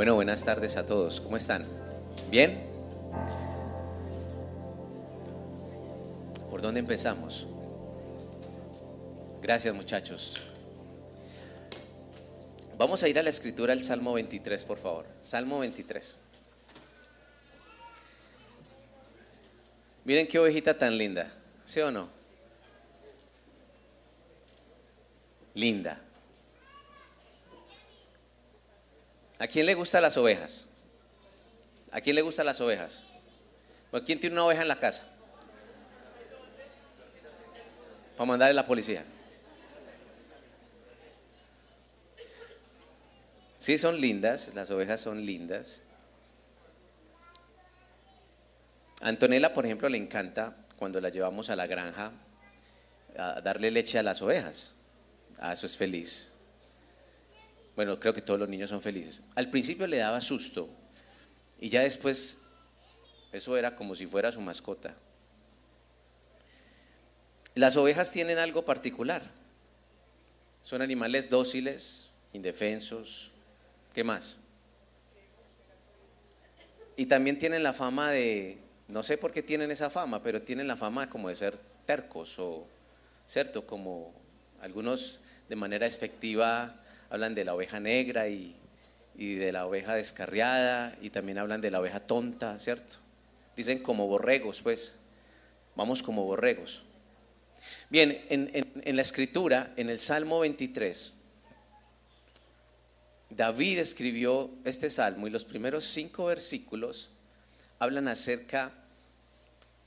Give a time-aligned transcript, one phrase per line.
[0.00, 1.20] Bueno, buenas tardes a todos.
[1.20, 1.66] ¿Cómo están?
[2.30, 2.58] ¿Bien?
[6.48, 7.46] ¿Por dónde empezamos?
[9.42, 10.40] Gracias muchachos.
[12.78, 15.04] Vamos a ir a la escritura el Salmo 23, por favor.
[15.20, 16.16] Salmo 23.
[20.06, 21.30] Miren qué ovejita tan linda,
[21.66, 22.08] ¿sí o no?
[25.52, 26.00] Linda.
[29.40, 30.66] ¿A quién le gustan las ovejas?
[31.90, 33.02] ¿A quién le gustan las ovejas?
[33.90, 35.02] ¿A quién tiene una oveja en la casa?
[38.18, 39.02] Para mandarle a la policía.
[43.58, 45.84] Sí, son lindas, las ovejas son lindas.
[49.00, 52.12] A Antonella, por ejemplo, le encanta cuando la llevamos a la granja
[53.16, 54.74] a darle leche a las ovejas.
[55.38, 56.29] A eso es feliz.
[57.76, 59.24] Bueno, creo que todos los niños son felices.
[59.34, 60.68] Al principio le daba susto
[61.60, 62.42] y ya después
[63.32, 64.94] eso era como si fuera su mascota.
[67.54, 69.22] Las ovejas tienen algo particular.
[70.62, 73.30] Son animales dóciles, indefensos.
[73.94, 74.38] ¿Qué más?
[76.96, 80.68] Y también tienen la fama de, no sé por qué tienen esa fama, pero tienen
[80.68, 82.66] la fama como de ser tercos o,
[83.26, 83.66] ¿cierto?
[83.66, 84.12] Como
[84.60, 86.76] algunos de manera despectiva
[87.10, 88.56] hablan de la oveja negra y,
[89.16, 92.96] de la oveja descarriada y también hablan de la oveja tonta, ¿cierto?
[93.54, 94.98] Dicen como borregos, pues,
[95.76, 96.84] vamos como borregos.
[97.90, 101.20] Bien, en, en la escritura, en el Salmo 23,
[103.28, 107.10] David escribió este salmo y los primeros cinco versículos
[107.78, 108.72] hablan acerca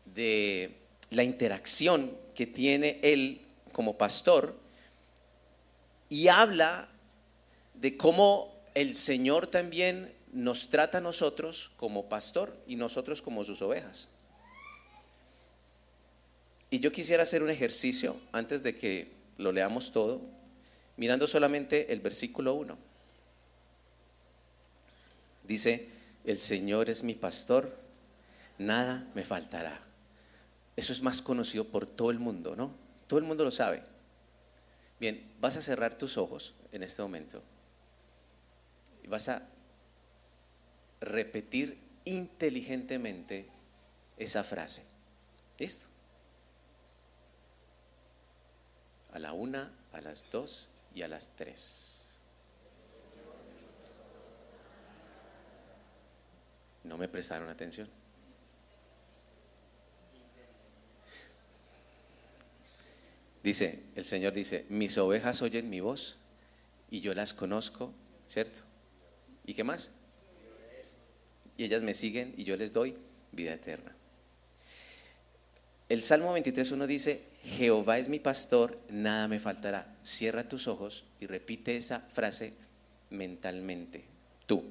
[0.05, 0.75] de
[1.09, 4.55] la interacción que tiene él como pastor
[6.09, 6.87] y habla
[7.73, 13.61] de cómo el Señor también nos trata a nosotros como pastor y nosotros como sus
[13.61, 14.09] ovejas.
[16.69, 20.21] Y yo quisiera hacer un ejercicio antes de que lo leamos todo,
[20.97, 22.75] mirando solamente el versículo 1.
[25.47, 25.89] Dice,
[26.25, 27.77] el Señor es mi pastor,
[28.57, 29.81] nada me faltará.
[30.75, 32.71] Eso es más conocido por todo el mundo, ¿no?
[33.05, 33.83] Todo el mundo lo sabe.
[34.99, 37.43] Bien, vas a cerrar tus ojos en este momento
[39.03, 39.47] y vas a
[41.01, 43.47] repetir inteligentemente
[44.17, 44.85] esa frase.
[45.59, 45.87] ¿Listo?
[49.11, 52.09] A la una, a las dos y a las tres.
[56.83, 57.89] No me prestaron atención.
[63.43, 66.17] Dice, el Señor dice, mis ovejas oyen mi voz
[66.89, 67.91] y yo las conozco,
[68.25, 68.61] ¿cierto?
[69.45, 69.91] ¿Y qué más?
[71.57, 72.95] Y ellas me siguen y yo les doy
[73.31, 73.95] vida eterna.
[75.89, 79.95] El Salmo 23.1 dice, Jehová es mi pastor, nada me faltará.
[80.01, 82.53] Cierra tus ojos y repite esa frase
[83.09, 84.05] mentalmente,
[84.45, 84.63] tú,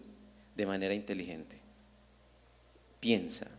[0.57, 1.59] de manera inteligente.
[2.99, 3.51] Piensa.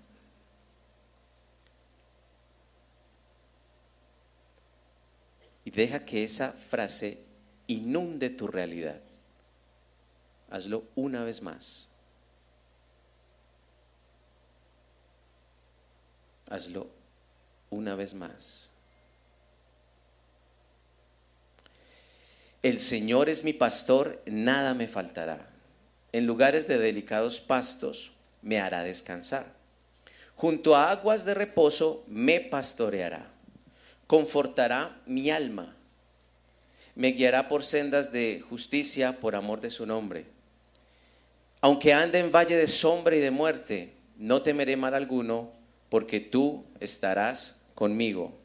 [5.63, 7.19] Y deja que esa frase
[7.68, 9.02] inunde tu realidad.
[10.53, 11.88] Hazlo una vez más.
[16.47, 16.91] Hazlo
[17.72, 18.69] una vez más.
[22.62, 25.50] El Señor es mi pastor, nada me faltará.
[26.12, 28.12] En lugares de delicados pastos
[28.44, 29.52] me hará descansar.
[30.35, 33.25] Junto a aguas de reposo me pastoreará.
[34.06, 35.75] Confortará mi alma.
[36.94, 40.32] Me guiará por sendas de justicia por amor de su nombre.
[41.63, 45.50] Aunque ande en valle de sombra y de muerte, no temeré mal alguno,
[45.88, 48.38] porque tú estarás conmigo.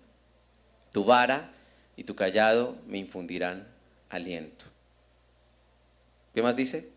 [0.92, 1.50] Tu vara
[1.96, 3.66] y tu callado me infundirán
[4.08, 4.66] aliento.
[6.32, 6.90] ¿Qué más dice?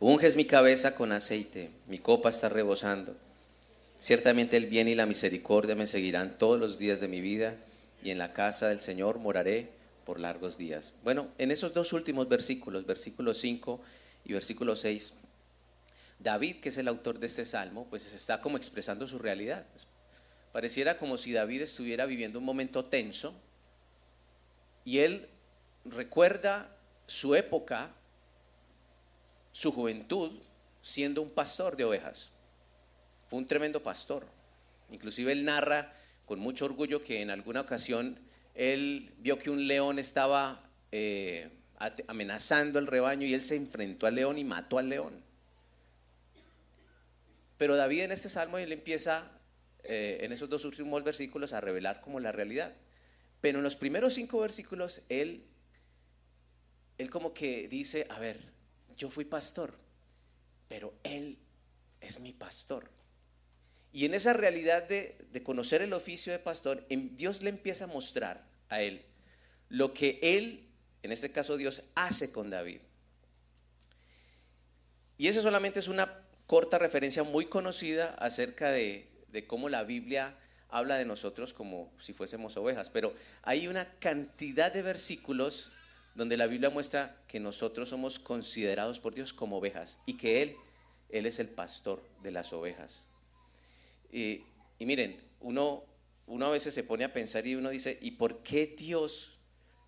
[0.00, 3.14] Unges mi cabeza con aceite, mi copa está rebosando.
[4.00, 7.54] Ciertamente el bien y la misericordia me seguirán todos los días de mi vida
[8.02, 9.68] y en la casa del Señor moraré
[10.08, 10.94] por largos días.
[11.04, 13.78] Bueno, en esos dos últimos versículos, versículo 5
[14.24, 15.18] y versículo 6,
[16.18, 19.66] David, que es el autor de este salmo, pues está como expresando su realidad.
[20.50, 23.38] Pareciera como si David estuviera viviendo un momento tenso
[24.82, 25.28] y él
[25.84, 26.74] recuerda
[27.06, 27.90] su época,
[29.52, 30.40] su juventud,
[30.80, 32.32] siendo un pastor de ovejas.
[33.28, 34.26] Fue un tremendo pastor.
[34.90, 35.92] Inclusive él narra
[36.24, 38.26] con mucho orgullo que en alguna ocasión
[38.58, 41.48] él vio que un león estaba eh,
[42.08, 45.22] amenazando el rebaño y él se enfrentó al león y mató al león.
[47.56, 49.30] Pero David en este salmo él empieza
[49.84, 52.74] eh, en esos dos últimos versículos a revelar como la realidad.
[53.40, 55.44] Pero en los primeros cinco versículos él,
[56.98, 58.40] él como que dice, a ver,
[58.96, 59.72] yo fui pastor,
[60.66, 61.38] pero él
[62.00, 62.90] es mi pastor.
[63.92, 67.86] Y en esa realidad de, de conocer el oficio de pastor, Dios le empieza a
[67.86, 69.04] mostrar a él
[69.68, 70.66] lo que él,
[71.02, 72.80] en este caso Dios, hace con David.
[75.18, 80.38] Y eso solamente es una corta referencia muy conocida acerca de, de cómo la Biblia
[80.70, 85.72] habla de nosotros como si fuésemos ovejas, pero hay una cantidad de versículos
[86.14, 90.56] donde la Biblia muestra que nosotros somos considerados por Dios como ovejas y que Él,
[91.10, 93.06] Él es el pastor de las ovejas.
[94.10, 94.42] Y,
[94.80, 95.84] miren, uno,
[96.28, 99.38] uno a veces se pone a pensar y uno dice, ¿y por qué Dios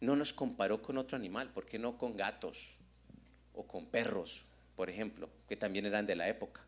[0.00, 1.50] no nos comparó con otro animal?
[1.50, 2.75] ¿Por qué no con gatos
[3.54, 4.44] o con perros,
[4.75, 6.62] por ejemplo, que también eran de la época?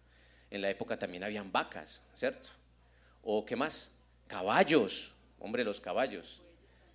[0.51, 2.51] En la época también habían vacas, ¿cierto?
[3.23, 3.95] ¿O qué más?
[4.27, 6.43] Caballos, hombre, los caballos,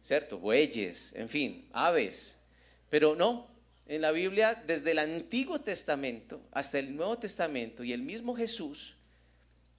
[0.01, 0.37] ¿cierto?
[0.37, 2.39] Bueyes, en fin, aves.
[2.89, 3.47] Pero no,
[3.87, 8.95] en la Biblia, desde el Antiguo Testamento hasta el Nuevo Testamento y el mismo Jesús,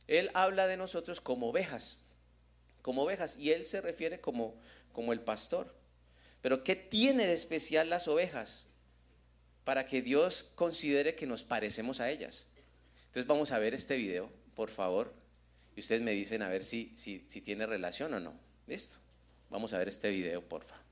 [0.08, 2.02] Él habla de nosotros como ovejas,
[2.88, 4.58] como ovejas, y Él se refiere como,
[4.94, 5.74] como el pastor.
[6.40, 8.64] Pero ¿qué tiene de especial las ovejas
[9.64, 12.48] para que Dios considere que nos parecemos a ellas?
[13.08, 15.12] Entonces vamos a ver este video, por favor.
[15.76, 18.32] Y ustedes me dicen a ver si, si, si tiene relación o no.
[18.66, 18.96] ¿Listo?
[19.50, 20.87] Vamos a ver este video, porfa.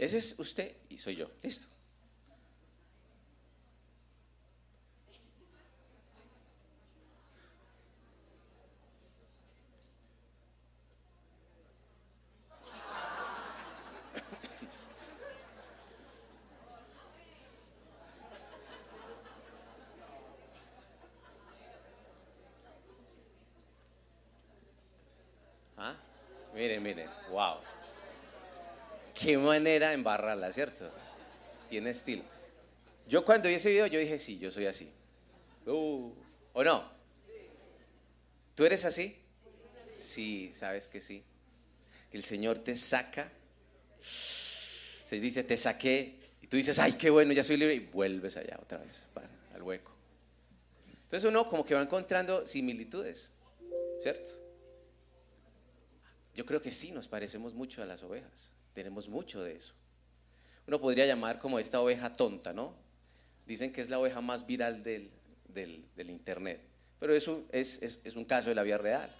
[0.00, 1.30] Ese es usted y soy yo.
[1.42, 1.68] Listo.
[26.54, 27.56] Miren, miren, wow.
[29.14, 30.90] Qué manera embarrarla, ¿cierto?
[31.68, 32.22] Tiene estilo.
[33.06, 34.90] Yo cuando vi ese video, yo dije, sí, yo soy así.
[35.66, 36.10] Uh,
[36.54, 36.90] ¿O no?
[38.54, 39.16] ¿Tú eres así?
[39.98, 41.22] Sí, sabes que sí.
[42.10, 43.30] El Señor te saca,
[44.02, 48.36] se dice, te saqué, y tú dices, ay, qué bueno, ya soy libre, y vuelves
[48.36, 49.04] allá otra vez,
[49.54, 49.92] al hueco.
[51.04, 53.32] Entonces uno como que va encontrando similitudes,
[54.00, 54.32] ¿cierto?
[56.34, 58.50] Yo creo que sí nos parecemos mucho a las ovejas.
[58.72, 59.74] Tenemos mucho de eso.
[60.66, 62.74] Uno podría llamar como esta oveja tonta, ¿no?
[63.46, 65.10] Dicen que es la oveja más viral del,
[65.96, 66.60] Internet.
[66.98, 69.10] Pero eso es, es un caso de la vida real.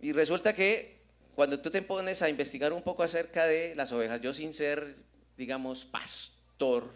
[0.00, 1.00] Y resulta que
[1.34, 4.96] cuando tú te pones a investigar un poco acerca de las ovejas, yo sin ser,
[5.36, 6.92] digamos, pastor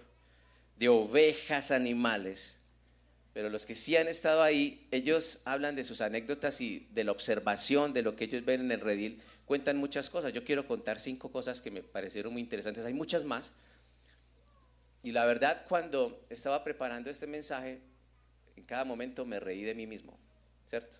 [0.76, 2.60] de ovejas animales,
[3.32, 7.12] pero los que sí han estado ahí, ellos hablan de sus anécdotas y de la
[7.12, 10.32] observación de lo que ellos ven en el redil, cuentan muchas cosas.
[10.32, 13.54] Yo quiero contar cinco cosas que me parecieron muy interesantes, hay muchas más.
[15.02, 17.80] Y la verdad, cuando estaba preparando este mensaje,
[18.56, 20.18] en cada momento me reí de mí mismo,
[20.66, 20.96] ¿cierto?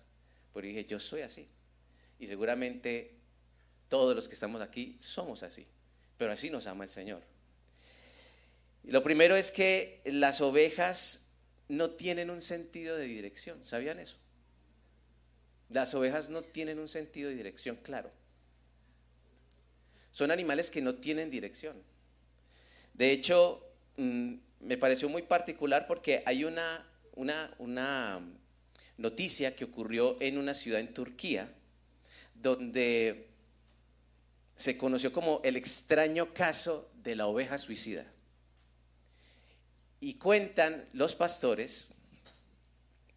[0.53, 1.47] Porque dije, yo soy así.
[2.19, 3.15] Y seguramente
[3.89, 5.65] todos los que estamos aquí somos así,
[6.17, 7.21] pero así nos ama el Señor.
[8.83, 11.31] Y lo primero es que las ovejas
[11.67, 13.65] no tienen un sentido de dirección.
[13.65, 14.17] ¿Sabían eso?
[15.69, 18.11] Las ovejas no tienen un sentido de dirección claro.
[20.15, 21.75] Son animales que no tienen dirección.
[22.93, 23.61] De hecho,
[23.97, 28.21] mm, me pareció muy particular porque hay una, una, una
[28.97, 31.53] noticia que ocurrió en una ciudad en Turquía
[32.33, 33.27] donde
[34.55, 38.05] se conoció como el extraño caso de la oveja suicida.
[39.99, 41.93] Y cuentan los pastores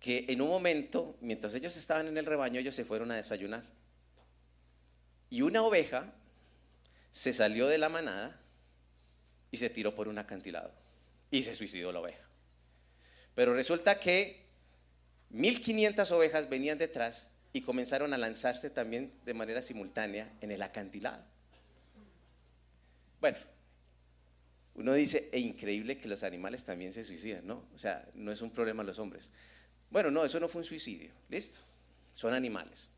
[0.00, 3.62] que en un momento, mientras ellos estaban en el rebaño, ellos se fueron a desayunar.
[5.30, 6.12] Y una oveja
[7.18, 8.40] se salió de la manada
[9.50, 10.72] y se tiró por un acantilado.
[11.32, 12.22] Y se suicidó la oveja.
[13.34, 14.46] Pero resulta que
[15.30, 21.24] 1500 ovejas venían detrás y comenzaron a lanzarse también de manera simultánea en el acantilado.
[23.20, 23.38] Bueno,
[24.76, 27.64] uno dice, e increíble que los animales también se suicidan, ¿no?
[27.74, 29.32] O sea, no es un problema los hombres.
[29.90, 31.58] Bueno, no, eso no fue un suicidio, listo,
[32.14, 32.92] son animales.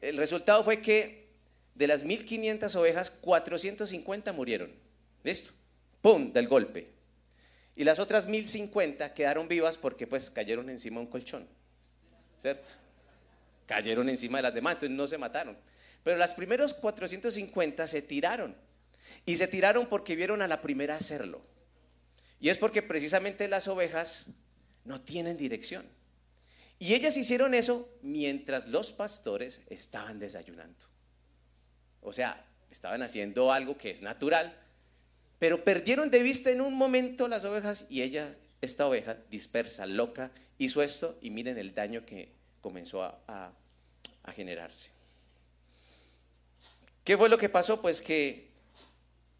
[0.00, 1.19] El resultado fue que
[1.80, 4.70] de las 1500 ovejas, 450 murieron.
[5.24, 5.52] ¿Listo?
[6.02, 6.30] ¡Pum!
[6.30, 6.88] Del golpe.
[7.74, 11.48] Y las otras 1050 quedaron vivas porque pues cayeron encima de un colchón.
[12.36, 12.68] ¿Cierto?
[13.64, 15.56] Cayeron encima de las demás, entonces no se mataron.
[16.04, 18.54] Pero las primeros 450 se tiraron.
[19.24, 21.40] Y se tiraron porque vieron a la primera hacerlo.
[22.40, 24.32] Y es porque precisamente las ovejas
[24.84, 25.86] no tienen dirección.
[26.78, 30.89] Y ellas hicieron eso mientras los pastores estaban desayunando.
[32.02, 34.56] O sea, estaban haciendo algo que es natural,
[35.38, 40.30] pero perdieron de vista en un momento las ovejas y ella, esta oveja dispersa, loca,
[40.58, 43.52] hizo esto y miren el daño que comenzó a,
[44.22, 44.90] a generarse.
[47.04, 47.80] ¿Qué fue lo que pasó?
[47.80, 48.50] Pues que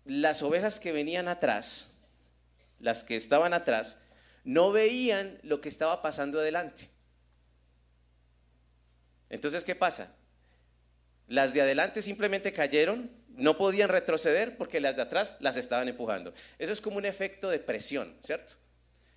[0.04, 1.98] las ovejas que venían atrás,
[2.78, 4.02] las que estaban atrás,
[4.44, 6.88] no veían lo que estaba pasando adelante.
[9.28, 10.16] Entonces, ¿qué pasa?
[11.30, 16.34] Las de adelante simplemente cayeron, no podían retroceder porque las de atrás las estaban empujando.
[16.58, 18.54] Eso es como un efecto de presión, ¿cierto?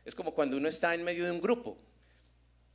[0.06, 1.76] Es como cuando uno está en medio de un grupo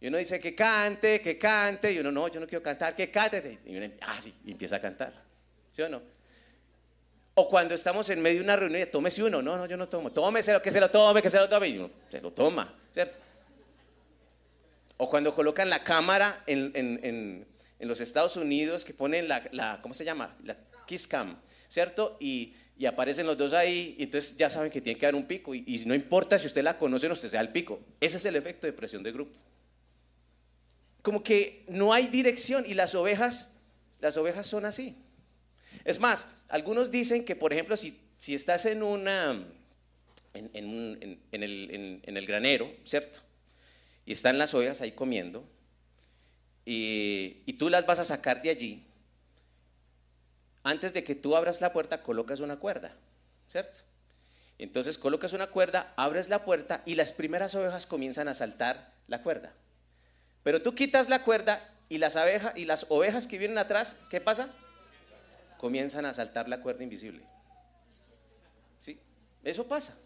[0.01, 3.13] y uno dice que cante, que cante, y uno no, yo no quiero cantar, que
[3.13, 3.61] cante.
[3.65, 5.13] Y uno, ah, sí, y empieza a cantar.
[5.71, 6.03] ¿Sí o no?
[7.35, 10.11] O cuando estamos en medio de una reunión, tómese uno, no, no, yo no tomo,
[10.11, 12.75] tómese lo que se lo tome, que se lo tome, y uno se lo toma,
[12.91, 13.19] ¿cierto?
[14.97, 17.47] O cuando colocan la cámara en,
[17.87, 20.37] los Estados Unidos, que ponen la, ¿cómo se llama?
[20.43, 20.57] La
[20.87, 22.17] Kiss Cam, ¿cierto?
[22.19, 22.55] Y,
[22.87, 25.65] aparecen los dos ahí, y entonces ya saben que tiene que dar un pico, y,
[25.67, 27.81] y no importa si usted la conoce o no, usted sea el pico.
[28.01, 29.39] Ese es el efecto de presión de grupo.
[31.03, 33.59] Como que no hay dirección, y las ovejas,
[34.01, 34.97] las ovejas son así.
[35.85, 39.45] Es más, algunos dicen que, por ejemplo, si, si estás en, una,
[40.35, 43.21] en, en, el, en, el, granero, ¿cierto?
[44.07, 45.45] Y están las ovejas ahí comiendo,
[46.71, 48.87] y, tú las vas a sacar de allí,
[50.63, 52.95] antes de que tú abras la puerta, colocas una cuerda,
[53.49, 53.81] ¿cierto?
[54.59, 59.23] Entonces colocas una cuerda, abres la puerta y las primeras ovejas comienzan a saltar la
[59.23, 59.55] cuerda.
[60.43, 62.19] Pero tú quitas la cuerda y las,
[62.55, 64.51] y las ovejas que vienen atrás, ¿qué pasa?
[65.57, 67.25] comienzan a saltar la cuerda invisible.
[68.79, 69.01] ¿Sí?
[69.43, 69.99] Eso pasa.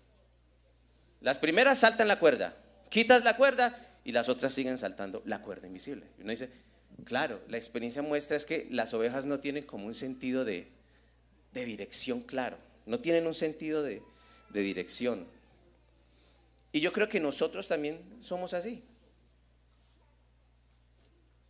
[1.21, 2.55] Las primeras saltan la cuerda,
[2.89, 6.07] quitas la cuerda y las otras siguen saltando la cuerda invisible.
[6.19, 6.51] Y uno dice,
[7.05, 10.69] claro, la experiencia muestra es que las ovejas no tienen como un sentido de,
[11.53, 12.57] dirección claro,
[12.87, 14.03] no tienen un sentido de,
[14.51, 15.27] de dirección.
[16.73, 18.83] Y yo creo que nosotros también somos así.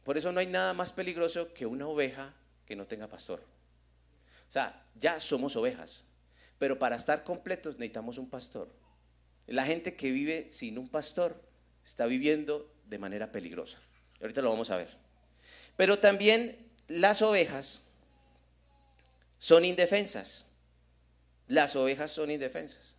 [0.05, 2.35] Por eso no hay nada más peligroso que una oveja
[2.67, 3.41] que no tenga pastor.
[4.49, 6.05] O sea, ya somos ovejas,
[6.59, 8.69] pero para estar completos necesitamos un pastor.
[9.47, 11.41] La gente que vive sin un pastor
[11.85, 13.79] está viviendo de manera peligrosa.
[14.21, 14.97] Ahorita lo vamos a ver.
[15.77, 17.89] Pero también las ovejas
[19.39, 20.47] son indefensas.
[21.49, 22.97] Las ovejas son indefensas.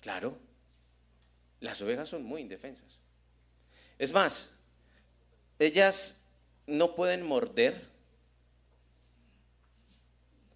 [0.00, 0.38] Claro,
[1.58, 3.00] las ovejas son muy indefensas.
[3.98, 4.60] Es más,
[5.58, 6.26] ellas
[6.66, 7.90] no pueden morder,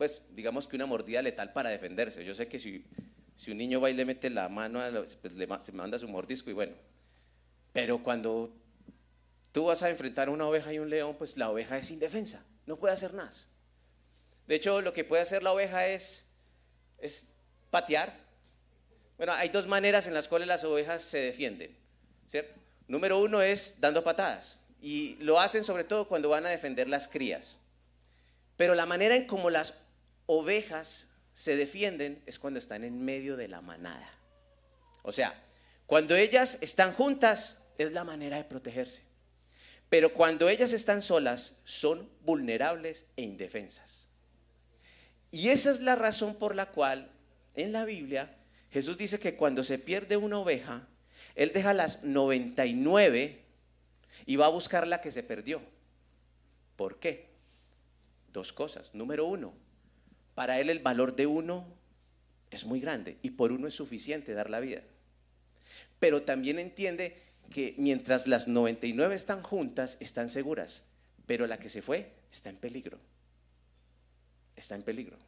[0.00, 2.24] pues digamos que una mordida letal para defenderse.
[2.24, 2.86] Yo sé que si,
[3.48, 4.80] un niño va y le mete la mano,
[5.20, 6.72] pues le, se manda su mordisco y bueno,
[7.74, 8.50] pero cuando
[9.52, 12.42] tú vas a enfrentar a una oveja y un león, pues la oveja es indefensa,
[12.64, 13.30] no puede hacer nada.
[14.46, 16.24] De hecho, lo que puede hacer la oveja es,
[16.96, 17.28] es
[17.70, 18.10] patear.
[19.18, 21.76] Bueno, hay dos maneras en las cuales las ovejas se defienden,
[22.26, 22.58] ¿cierto?
[22.88, 24.60] Número uno es dando patadas.
[24.80, 27.58] Y lo hacen sobre todo cuando van a defender las crías.
[28.56, 29.89] Pero la manera en como las
[30.30, 34.08] ovejas se defienden es cuando están en medio de la manada.
[35.02, 35.34] O sea,
[35.86, 39.02] cuando ellas están juntas es la manera de protegerse.
[39.88, 44.06] Pero cuando ellas están solas son vulnerables e indefensas.
[45.32, 47.10] Y esa es la razón por la cual
[47.56, 48.36] en la Biblia
[48.70, 50.86] Jesús dice que cuando se pierde una oveja,
[51.34, 53.40] Él deja las 99
[54.26, 55.60] y va a buscar la que se perdió.
[56.76, 57.30] ¿Por qué?
[58.32, 58.94] Dos cosas.
[58.94, 59.52] Número uno,
[60.40, 61.66] para él el valor de uno
[62.50, 64.80] es muy grande y por uno es suficiente dar la vida.
[65.98, 67.14] Pero también entiende
[67.50, 70.86] que mientras las 99 están juntas, están seguras,
[71.26, 72.96] pero la que se fue está en peligro.
[74.56, 75.18] Está en peligro.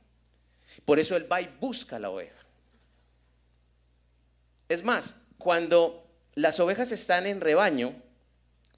[0.86, 2.46] Por eso él va y busca la oveja.
[4.70, 7.94] Es más, cuando las ovejas están en rebaño,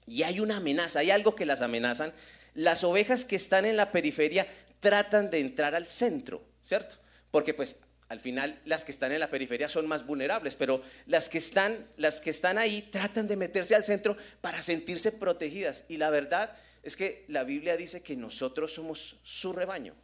[0.05, 2.11] y hay una amenaza, hay algo que las amenazan.
[2.55, 4.45] Las ovejas que están en la periferia
[4.85, 6.97] tratan de entrar al centro, ¿cierto?
[7.31, 11.27] Porque pues al final las que están en la periferia son más vulnerables, pero las
[11.27, 15.85] que están, las que están ahí tratan de meterse al centro para sentirse protegidas.
[15.89, 19.95] Y la verdad es que la Biblia dice que nosotros somos su rebaño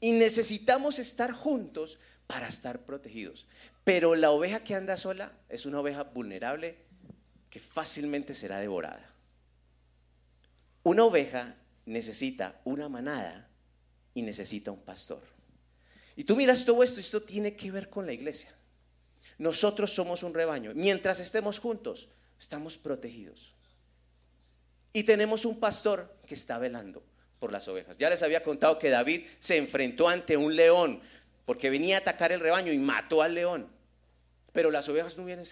[0.00, 3.46] y necesitamos estar juntos para estar protegidos.
[3.84, 6.76] Pero la oveja que anda sola es una oveja vulnerable
[7.48, 9.14] que fácilmente será devorada.
[10.82, 11.56] Una oveja
[11.86, 13.48] necesita una manada
[14.14, 15.20] y necesita un pastor.
[16.16, 18.54] Y tú miras todo esto, esto tiene que ver con la iglesia.
[19.38, 20.72] Nosotros somos un rebaño.
[20.74, 23.52] Mientras estemos juntos, estamos protegidos.
[24.92, 27.02] Y tenemos un pastor que está velando
[27.40, 27.98] por las ovejas.
[27.98, 31.00] Ya les había contado que David se enfrentó ante un león
[31.44, 33.68] porque venía a atacar el rebaño y mató al león.
[34.52, 35.44] Pero las ovejas no hubieran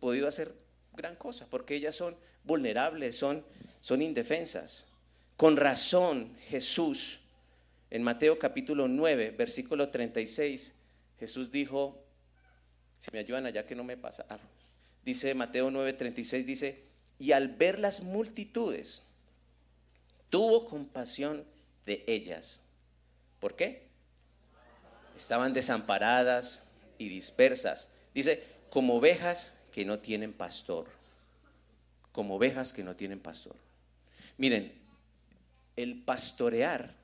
[0.00, 0.52] podido hacer
[0.92, 3.44] gran cosa porque ellas son vulnerables, son,
[3.80, 4.86] son indefensas.
[5.36, 7.20] Con razón Jesús
[7.94, 10.74] en Mateo capítulo 9, versículo 36,
[11.20, 12.04] Jesús dijo,
[12.98, 14.26] si me ayudan allá que no me pasa,
[15.04, 16.82] dice Mateo 9, 36, dice,
[17.18, 19.04] y al ver las multitudes,
[20.28, 21.44] tuvo compasión
[21.86, 22.64] de ellas.
[23.38, 23.86] ¿Por qué?
[25.16, 26.66] Estaban desamparadas
[26.98, 27.94] y dispersas.
[28.12, 30.88] Dice, como ovejas que no tienen pastor.
[32.10, 33.54] Como ovejas que no tienen pastor.
[34.36, 34.72] Miren,
[35.76, 37.03] el pastorear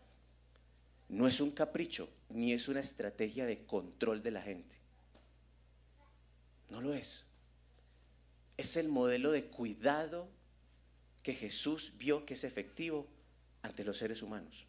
[1.11, 4.77] no es un capricho, ni es una estrategia de control de la gente.
[6.69, 7.27] No lo es.
[8.57, 10.29] Es el modelo de cuidado
[11.25, 13.09] que Jesús vio que es efectivo
[13.63, 14.67] ante los seres humanos.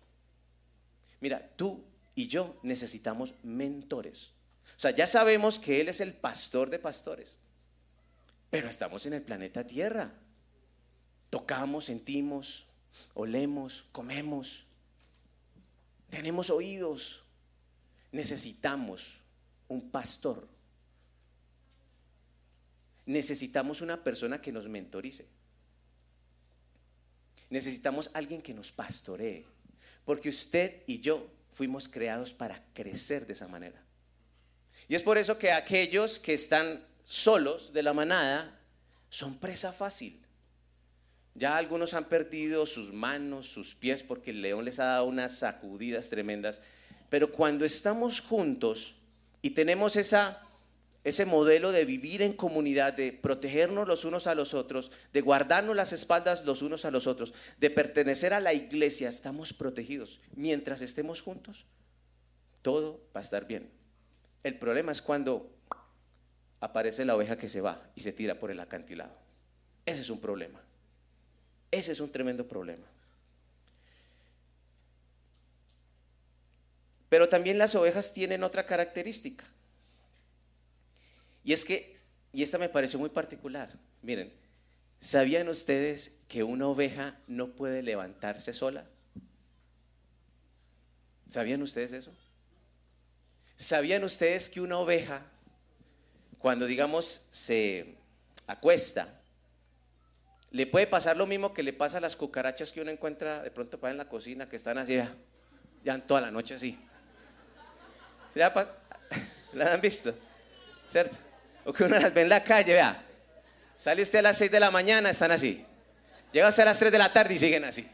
[1.19, 1.83] Mira, tú
[2.15, 4.31] y yo necesitamos mentores.
[4.75, 7.37] O sea, ya sabemos que Él es el pastor de pastores,
[8.49, 10.11] pero estamos en el planeta Tierra.
[11.29, 12.65] Tocamos, sentimos,
[13.13, 14.65] olemos, comemos.
[16.11, 17.23] Tenemos oídos.
[18.11, 19.17] Necesitamos
[19.69, 20.47] un pastor.
[23.05, 25.25] Necesitamos una persona que nos mentorice.
[27.49, 29.45] Necesitamos alguien que nos pastoree.
[30.05, 33.81] Porque usted y yo fuimos creados para crecer de esa manera.
[34.89, 38.59] Y es por eso que aquellos que están solos de la manada
[39.09, 40.21] son presa fácil.
[41.33, 45.39] Ya algunos han perdido sus manos, sus pies, porque el león les ha dado unas
[45.39, 46.61] sacudidas tremendas.
[47.09, 48.95] Pero cuando estamos juntos
[49.41, 54.91] y tenemos ese modelo de vivir en comunidad, de protegernos los unos a los otros,
[55.13, 59.53] de guardarnos las espaldas los unos a los otros, de pertenecer a la iglesia, estamos
[59.53, 60.19] protegidos.
[60.35, 61.65] Mientras estemos juntos,
[62.61, 63.69] todo va a estar bien.
[64.43, 65.49] El problema es cuando
[66.59, 69.15] aparece la oveja que se va y se tira por el acantilado.
[69.85, 70.61] Ese es un problema.
[71.71, 72.85] Ese es un tremendo problema.
[77.09, 79.45] Pero también las ovejas tienen otra característica.
[81.43, 81.97] Y es que,
[82.31, 84.31] y esta me pareció muy particular, miren,
[84.99, 88.85] ¿sabían ustedes que una oveja no puede levantarse sola?
[91.27, 92.13] ¿Sabían ustedes eso?
[93.55, 95.25] ¿Sabían ustedes que una oveja,
[96.39, 97.95] cuando digamos se
[98.47, 99.20] acuesta,
[100.51, 103.51] le puede pasar lo mismo que le pasa a las cucarachas que uno encuentra de
[103.51, 105.15] pronto para en la cocina, que están así, ya,
[105.83, 106.77] ya toda la noche así.
[109.53, 110.13] ¿La han visto?
[110.89, 111.15] ¿Cierto?
[111.65, 113.03] O que uno las ve en la calle, vea.
[113.77, 115.65] Sale usted a las 6 de la mañana, están así.
[116.31, 117.87] Llega usted a las 3 de la tarde y siguen así.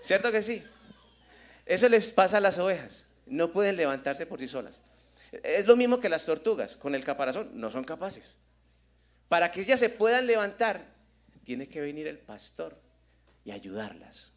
[0.00, 0.64] ¿Cierto que sí?
[1.64, 3.06] Eso les pasa a las ovejas.
[3.26, 4.82] No pueden levantarse por sí solas.
[5.30, 8.38] Es lo mismo que las tortugas, con el caparazón, no son capaces.
[9.28, 10.84] Para que ellas se puedan levantar,
[11.44, 12.76] tiene que venir el pastor
[13.44, 14.32] y ayudarlas.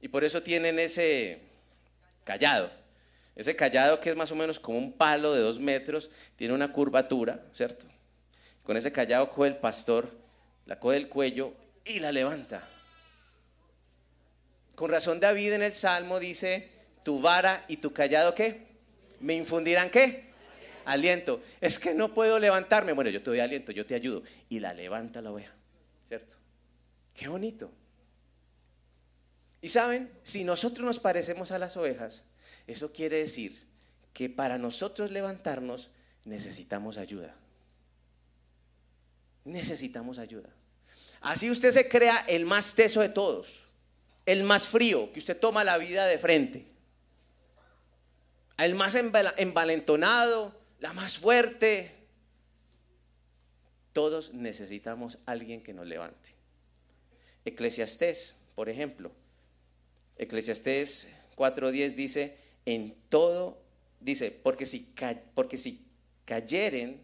[0.00, 1.40] Y por eso tienen ese
[2.24, 2.70] callado.
[3.34, 6.72] Ese callado que es más o menos como un palo de dos metros, tiene una
[6.72, 7.86] curvatura, ¿cierto?
[8.62, 10.10] Con ese callado coge el pastor,
[10.66, 12.68] la coge el cuello y la levanta.
[14.74, 16.70] Con razón David en el Salmo dice,
[17.02, 18.66] tu vara y tu callado, ¿qué?
[19.20, 20.31] ¿Me infundirán qué?
[20.84, 21.42] Aliento.
[21.60, 22.92] Es que no puedo levantarme.
[22.92, 24.22] Bueno, yo te doy aliento, yo te ayudo.
[24.48, 25.52] Y la levanta la oveja,
[26.06, 26.36] ¿cierto?
[27.14, 27.70] Qué bonito.
[29.60, 32.24] Y saben, si nosotros nos parecemos a las ovejas,
[32.66, 33.66] eso quiere decir
[34.12, 35.90] que para nosotros levantarnos
[36.24, 37.34] necesitamos ayuda.
[39.44, 40.50] Necesitamos ayuda.
[41.20, 43.64] Así usted se crea el más teso de todos,
[44.26, 46.66] el más frío, que usted toma la vida de frente,
[48.58, 51.92] el más envalentonado, la más fuerte.
[53.92, 56.30] Todos necesitamos alguien que nos levante.
[57.44, 59.12] Eclesiastés, por ejemplo.
[60.18, 63.62] Eclesiastés 4.10 dice, en todo
[64.00, 64.92] dice, porque si,
[65.34, 65.86] porque si
[66.24, 67.00] cayeren,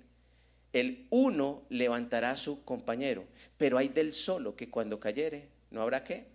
[0.73, 3.25] el uno levantará a su compañero,
[3.57, 6.27] pero hay del solo que cuando cayere, ¿no habrá qué?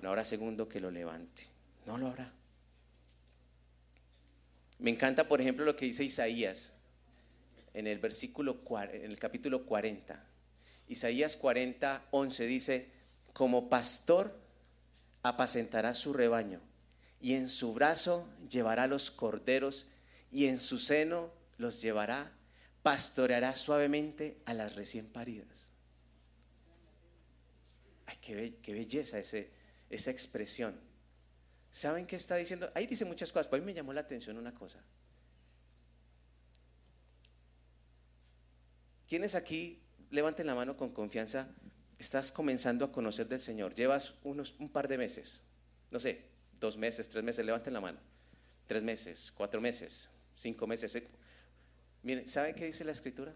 [0.00, 1.46] No habrá segundo que lo levante,
[1.84, 2.32] no lo habrá.
[4.84, 6.74] Me encanta, por ejemplo, lo que dice Isaías
[7.72, 8.60] en el versículo
[8.92, 10.22] en el capítulo 40.
[10.88, 12.90] Isaías 40, 11 dice,
[13.32, 14.38] como pastor
[15.22, 16.60] apacentará su rebaño
[17.18, 19.86] y en su brazo llevará los corderos
[20.30, 22.30] y en su seno los llevará,
[22.82, 25.70] pastoreará suavemente a las recién paridas.
[28.04, 28.18] Ay,
[28.60, 29.48] qué, belleza ese,
[29.88, 30.78] esa expresión.
[31.74, 32.70] ¿Saben qué está diciendo?
[32.72, 34.80] Ahí dice muchas cosas, pero a mí me llamó la atención una cosa.
[39.08, 39.82] ¿Quiénes aquí,
[40.12, 41.52] levanten la mano con confianza,
[41.98, 43.74] estás comenzando a conocer del Señor?
[43.74, 45.48] Llevas unos, un par de meses,
[45.90, 47.98] no sé, dos meses, tres meses, levanten la mano.
[48.68, 50.96] Tres meses, cuatro meses, cinco meses.
[52.04, 53.34] Miren, ¿saben qué dice la escritura?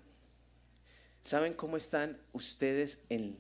[1.23, 3.37] ¿Saben cómo están ustedes en,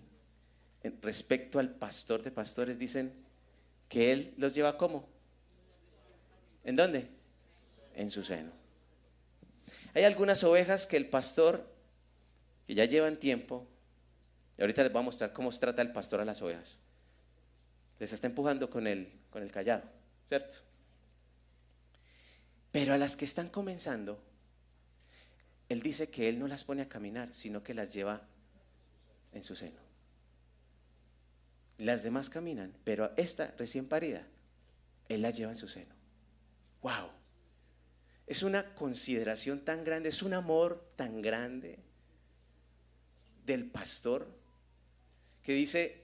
[1.02, 2.76] respecto al pastor de pastores?
[2.80, 3.27] Dicen
[3.88, 5.08] que él los lleva como.
[6.64, 7.08] ¿En dónde?
[7.94, 8.52] En su seno.
[9.94, 11.66] Hay algunas ovejas que el pastor,
[12.66, 13.66] que ya llevan tiempo,
[14.56, 16.78] y ahorita les voy a mostrar cómo trata el pastor a las ovejas.
[17.98, 19.82] Les está empujando con el, con el callado,
[20.26, 20.58] ¿cierto?
[22.70, 24.22] Pero a las que están comenzando,
[25.68, 28.22] Él dice que Él no las pone a caminar, sino que las lleva
[29.32, 29.87] en su seno.
[31.78, 34.26] Las demás caminan, pero esta recién parida,
[35.08, 35.94] Él la lleva en su seno.
[36.82, 37.10] ¡Wow!
[38.26, 41.78] Es una consideración tan grande, es un amor tan grande
[43.46, 44.28] del pastor
[45.42, 46.02] que dice,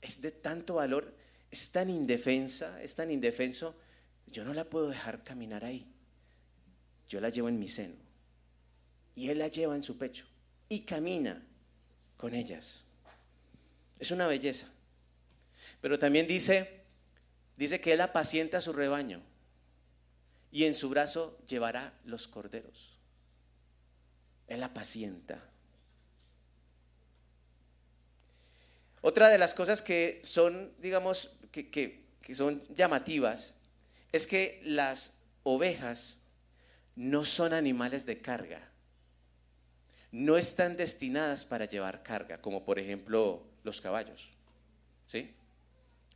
[0.00, 1.14] es de tanto valor,
[1.50, 3.76] es tan indefensa, es tan indefenso,
[4.26, 5.86] yo no la puedo dejar caminar ahí.
[7.08, 7.96] Yo la llevo en mi seno.
[9.14, 10.24] Y Él la lleva en su pecho
[10.68, 11.46] y camina
[12.16, 12.85] con ellas.
[13.98, 14.68] Es una belleza.
[15.80, 16.82] Pero también dice,
[17.56, 19.22] dice que Él apacienta su rebaño
[20.50, 22.98] y en su brazo llevará los corderos.
[24.46, 25.42] Él apacienta.
[29.02, 33.58] Otra de las cosas que son, digamos, que, son llamativas
[34.12, 36.26] es que las ovejas
[36.96, 38.68] no son animales de carga.
[40.10, 44.30] No están destinadas para llevar carga, como por ejemplo los caballos,
[45.06, 45.34] ¿sí?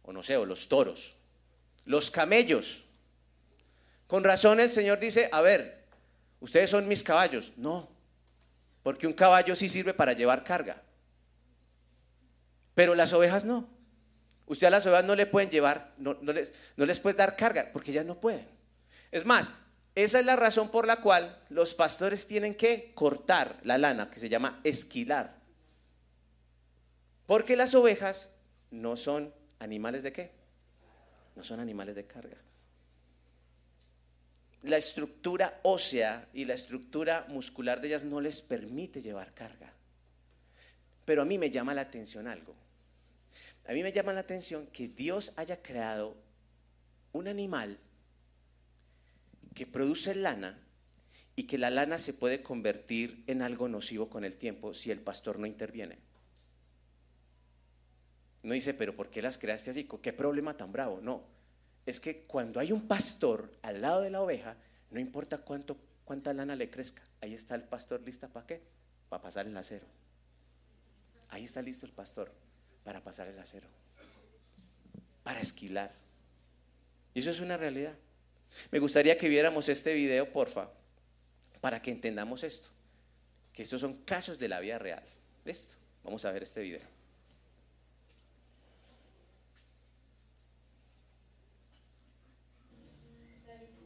[0.02, 1.16] O no sé, o los toros,
[1.84, 2.84] los camellos.
[4.06, 5.84] Con razón el Señor dice, a ver,
[6.40, 7.52] ustedes son mis caballos.
[7.56, 7.88] No,
[8.82, 10.82] porque un caballo sí sirve para llevar carga.
[12.74, 13.68] Pero las ovejas no.
[14.46, 17.70] Usted a las ovejas no le pueden llevar, no, les, no les puede dar carga,
[17.72, 18.46] porque ellas no pueden.
[19.12, 19.52] Es más,
[19.94, 24.18] esa es la razón por la cual los pastores tienen que cortar la lana, que
[24.18, 25.39] se llama esquilar.
[27.30, 28.34] Porque las ovejas
[28.72, 30.32] no son animales de qué?
[31.36, 32.36] No son animales de carga.
[34.64, 39.72] La estructura ósea y la estructura muscular de ellas no les permite llevar carga.
[41.04, 42.52] Pero a mí me llama la atención algo.
[43.68, 46.16] A mí me llama la atención que Dios haya creado
[47.12, 47.78] un animal
[49.54, 50.58] que produce lana
[51.36, 54.98] y que la lana se puede convertir en algo nocivo con el tiempo si el
[54.98, 56.09] pastor no interviene.
[58.42, 59.88] No dice, pero ¿por qué las creaste así?
[60.02, 61.00] ¿Qué problema tan bravo?
[61.02, 61.22] No,
[61.86, 64.56] es que cuando hay un pastor al lado de la oveja,
[64.90, 68.62] no importa cuánto, cuánta lana le crezca, ahí está el pastor lista para qué?
[69.08, 69.86] Para pasar el acero.
[71.30, 72.32] Ahí está listo el pastor
[72.84, 73.68] para pasar el acero,
[75.22, 75.92] para esquilar.
[77.14, 77.94] Y eso es una realidad.
[78.70, 80.70] Me gustaría que viéramos este video, porfa,
[81.60, 82.68] para que entendamos esto,
[83.52, 85.04] que estos son casos de la vida real.
[85.44, 85.74] ¿Listo?
[86.02, 86.88] Vamos a ver este video.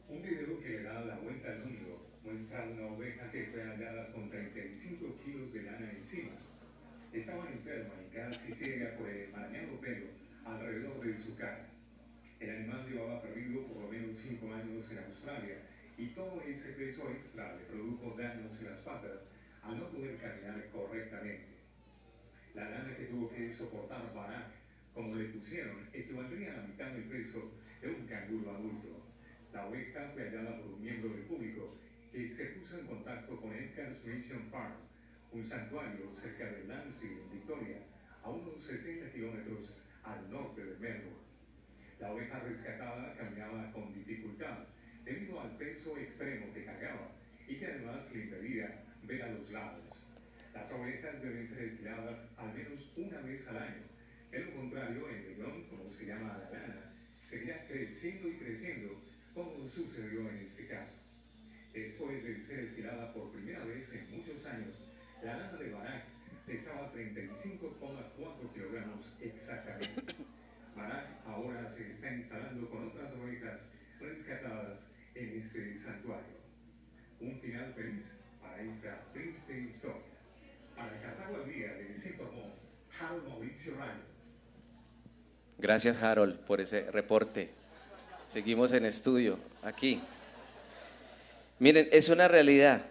[0.09, 4.11] Un video que le da la vuelta al mundo muestra una oveja que fue hallada
[4.13, 6.31] con 35 kilos de lana encima
[7.17, 7.93] estaba enferma
[8.53, 10.07] ciega por el enmarañado pelo
[10.45, 11.69] alrededor de su cara.
[12.39, 15.57] El animal llevaba perdido por lo menos cinco años en Australia
[15.97, 19.31] y todo ese peso extra le produjo daños en las patas
[19.63, 21.55] al no poder caminar correctamente.
[22.53, 24.51] La lana que tuvo que soportar Barak,
[24.93, 29.05] como le pusieron, equivaldría a la mitad del peso de un canguro adulto.
[29.53, 31.77] La oveja fue hallada por un miembro del público
[32.11, 34.85] que se puso en contacto con Edgar's Mission Farm
[35.35, 37.77] un santuario cerca de en Victoria,
[38.25, 41.25] a unos 60 kilómetros al norte de Melbourne.
[41.99, 44.65] La oveja rescatada caminaba con dificultad
[45.03, 47.11] debido al peso extremo que cargaba
[47.47, 50.09] y que además le impedía ver a los lados.
[50.55, 53.83] Las ovejas deben ser esquiladas al menos una vez al año.
[54.31, 59.01] De lo contrario, el león, como se llama la lana, seguirá creciendo y creciendo,
[59.35, 60.99] como sucedió en este caso.
[61.73, 64.83] Después de ser esquilada por primera vez en muchos años,
[65.23, 66.14] la lana de Barak
[66.45, 70.15] pesaba 35,4 kilogramos exactamente.
[70.75, 76.35] Barak ahora se está instalando con otras ovejas rescatadas en este santuario.
[77.19, 80.01] Un final feliz para esta triste historia.
[80.75, 82.53] Para Cartago al día les informó
[82.99, 84.03] Harold Mauricio Rayo.
[85.57, 87.49] Gracias Harold por ese reporte.
[88.27, 90.01] Seguimos en estudio aquí.
[91.59, 92.85] Miren, es una realidad.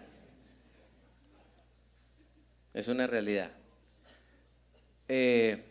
[2.75, 3.51] Es una realidad.
[5.07, 5.63] Eh,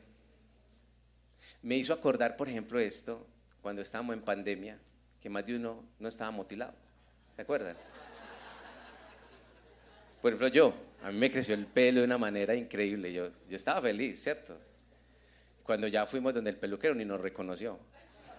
[1.61, 3.27] me hizo acordar, por ejemplo, esto,
[3.61, 4.79] cuando estábamos en pandemia,
[5.21, 6.73] que más de uno no estaba mutilado.
[7.37, 7.77] ¿Se acuerdan?
[10.23, 13.13] Por ejemplo, yo, a mí me creció el pelo de una manera increíble.
[13.13, 14.59] Yo, yo estaba feliz, ¿cierto?
[15.63, 17.79] Cuando ya fuimos donde el peluquero ni nos reconoció,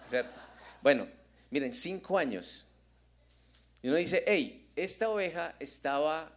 [0.08, 0.38] ¿cierto?
[0.82, 1.06] Bueno,
[1.50, 2.68] miren, cinco años.
[3.80, 6.35] Y uno dice, hey, esta oveja estaba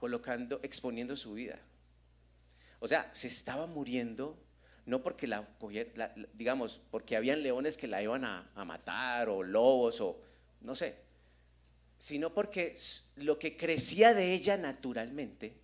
[0.00, 1.60] colocando, exponiendo su vida.
[2.80, 4.36] O sea, se estaba muriendo,
[4.86, 9.42] no porque la cogieran, digamos, porque habían leones que la iban a, a matar, o
[9.42, 10.18] lobos, o
[10.62, 10.96] no sé,
[11.98, 12.76] sino porque
[13.16, 15.54] lo que crecía de ella naturalmente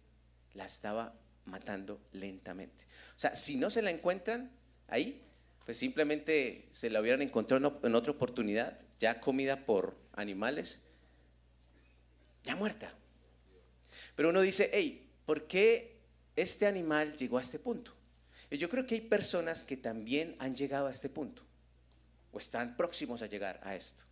[0.53, 1.15] la estaba
[1.47, 2.85] matando lentamente.
[3.17, 4.51] O sea, si no se la encuentran
[4.89, 5.23] ahí,
[5.65, 10.83] pues simplemente se la hubieran encontrado en otra oportunidad, ya comida por animales,
[12.45, 12.93] ya muerta.
[14.17, 15.99] Pero uno dice, hey, ¿por qué
[16.35, 17.93] este animal llegó a este punto?
[18.51, 21.43] Y yo creo que hay personas que también han llegado a este punto,
[22.33, 24.05] o están próximos a llegar a esto.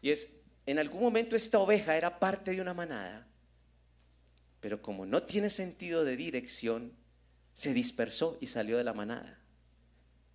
[0.00, 3.26] Y es, en algún momento esta oveja era parte de una manada,
[4.60, 6.92] pero como no tiene sentido de dirección,
[7.52, 9.38] se dispersó y salió de la manada,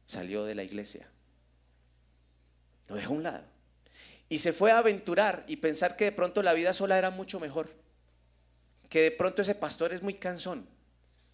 [0.06, 1.08] salió de la iglesia,
[2.90, 3.46] lo dejó a un lado.
[4.28, 7.40] Y se fue a aventurar y pensar que de pronto la vida sola era mucho
[7.40, 7.70] mejor,
[8.94, 10.68] que de pronto ese pastor es muy cansón,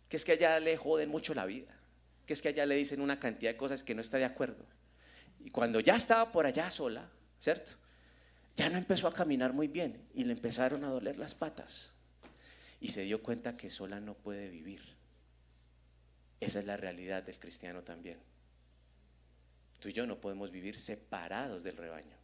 [0.08, 1.78] que es que allá le joden mucho la vida,
[2.26, 4.65] que es que allá le dicen una cantidad de cosas que no está de acuerdo.
[5.43, 7.74] Y cuando ya estaba por allá sola, ¿cierto?
[8.56, 11.91] ya no empezó a caminar muy bien y le empezaron a doler las patas.
[12.80, 14.82] Y se dio cuenta que sola no puede vivir.
[16.39, 18.19] Esa es la realidad del cristiano también.
[19.82, 22.15] Tú y yo no podemos vivir separados del rebaño.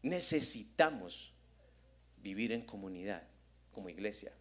[0.00, 1.34] Necesitamos
[2.22, 3.22] vivir en comunidad,
[3.72, 4.32] como iglesia.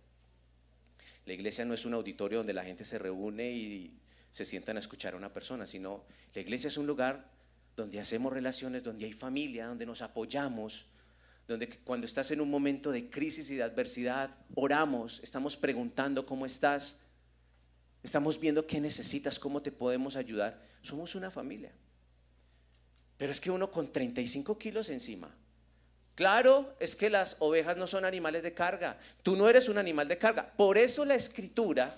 [1.25, 3.99] La iglesia no es un auditorio donde la gente se reúne y
[4.31, 7.29] se sientan a escuchar a una persona, sino la iglesia es un lugar
[7.75, 10.85] donde hacemos relaciones, donde hay familia, donde nos apoyamos,
[11.47, 16.45] donde cuando estás en un momento de crisis y de adversidad, oramos, estamos preguntando cómo
[16.45, 17.01] estás,
[18.03, 20.61] estamos viendo qué necesitas, cómo te podemos ayudar.
[20.81, 21.71] Somos una familia.
[23.17, 25.35] Pero es que uno con 35 kilos encima.
[26.19, 28.99] Claro, es que las ovejas no son animales de carga.
[29.23, 30.51] Tú no eres un animal de carga.
[30.57, 31.95] Por eso la escritura,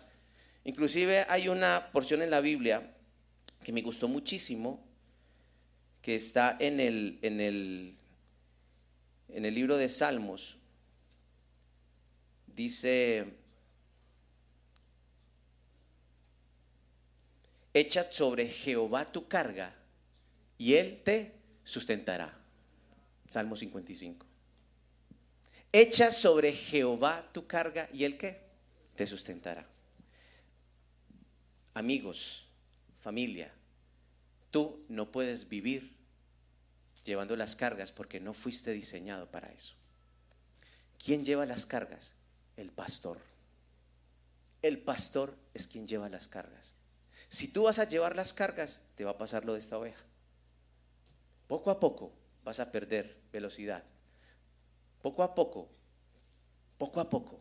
[0.64, 2.88] inclusive hay una porción en la Biblia
[3.64, 4.80] que me gustó muchísimo,
[6.04, 7.96] que está en el, en el,
[9.30, 10.56] en el libro de Salmos.
[12.46, 13.26] Dice,
[17.74, 19.74] echa sobre Jehová tu carga
[20.60, 21.32] y él te
[21.64, 22.41] sustentará.
[23.32, 24.28] Salmo 55.
[25.72, 28.40] Echa sobre Jehová tu carga y él qué?
[28.96, 29.66] Te sustentará.
[31.74, 32.48] Amigos,
[33.00, 33.52] familia,
[34.52, 35.96] Tú no puedes vivir
[37.06, 39.76] llevando las cargas porque no fuiste diseñado para eso.
[41.04, 42.14] ¿Quién lleva las cargas?
[42.58, 43.18] El pastor.
[44.62, 46.76] El pastor es quien lleva las cargas.
[47.30, 50.04] Si tú vas a llevar las cargas, te va a pasar lo de esta oveja.
[51.48, 52.14] Poco a poco
[52.44, 53.84] vas a perder velocidad.
[55.02, 55.70] Poco a poco,
[56.78, 57.40] poco a poco,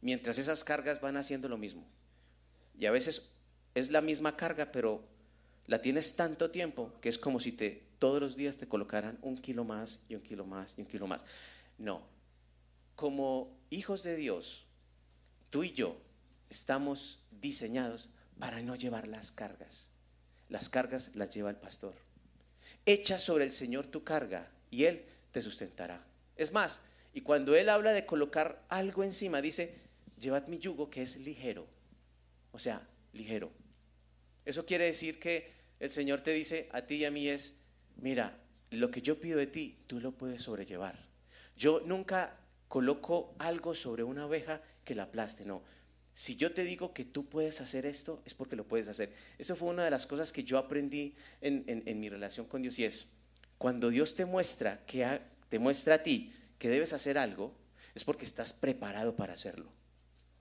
[0.00, 1.84] mientras esas cargas van haciendo lo mismo.
[2.78, 3.32] Y a veces
[3.74, 5.02] es la misma carga, pero
[5.66, 9.36] la tienes tanto tiempo que es como si te, todos los días te colocaran un
[9.36, 11.24] kilo más y un kilo más y un kilo más.
[11.78, 12.02] No,
[12.94, 14.66] como hijos de Dios,
[15.50, 15.96] tú y yo
[16.50, 19.90] estamos diseñados para no llevar las cargas.
[20.48, 21.94] Las cargas las lleva el pastor.
[22.86, 26.04] Echa sobre el Señor tu carga y Él te sustentará.
[26.36, 26.82] Es más,
[27.12, 29.78] y cuando Él habla de colocar algo encima, dice,
[30.18, 31.66] llevad mi yugo que es ligero.
[32.50, 33.52] O sea, ligero.
[34.44, 37.60] Eso quiere decir que el Señor te dice a ti y a mí es,
[37.96, 38.36] mira,
[38.70, 40.98] lo que yo pido de ti, tú lo puedes sobrellevar.
[41.56, 45.62] Yo nunca coloco algo sobre una oveja que la aplaste, no.
[46.12, 49.12] Si yo te digo que tú puedes hacer esto, es porque lo puedes hacer.
[49.38, 52.84] Eso fue una de las cosas que yo aprendí en, mi relación con Dios y
[52.84, 53.12] es,
[53.58, 57.54] cuando Dios te muestra, que te muestra a ti que debes hacer algo,
[57.94, 59.70] es porque estás preparado para hacerlo.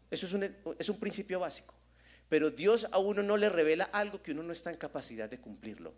[0.10, 1.76] Eso es un, es un principio básico.
[2.30, 5.40] Pero Dios a uno no le revela algo que uno no está en capacidad de
[5.40, 5.94] cumplirlo.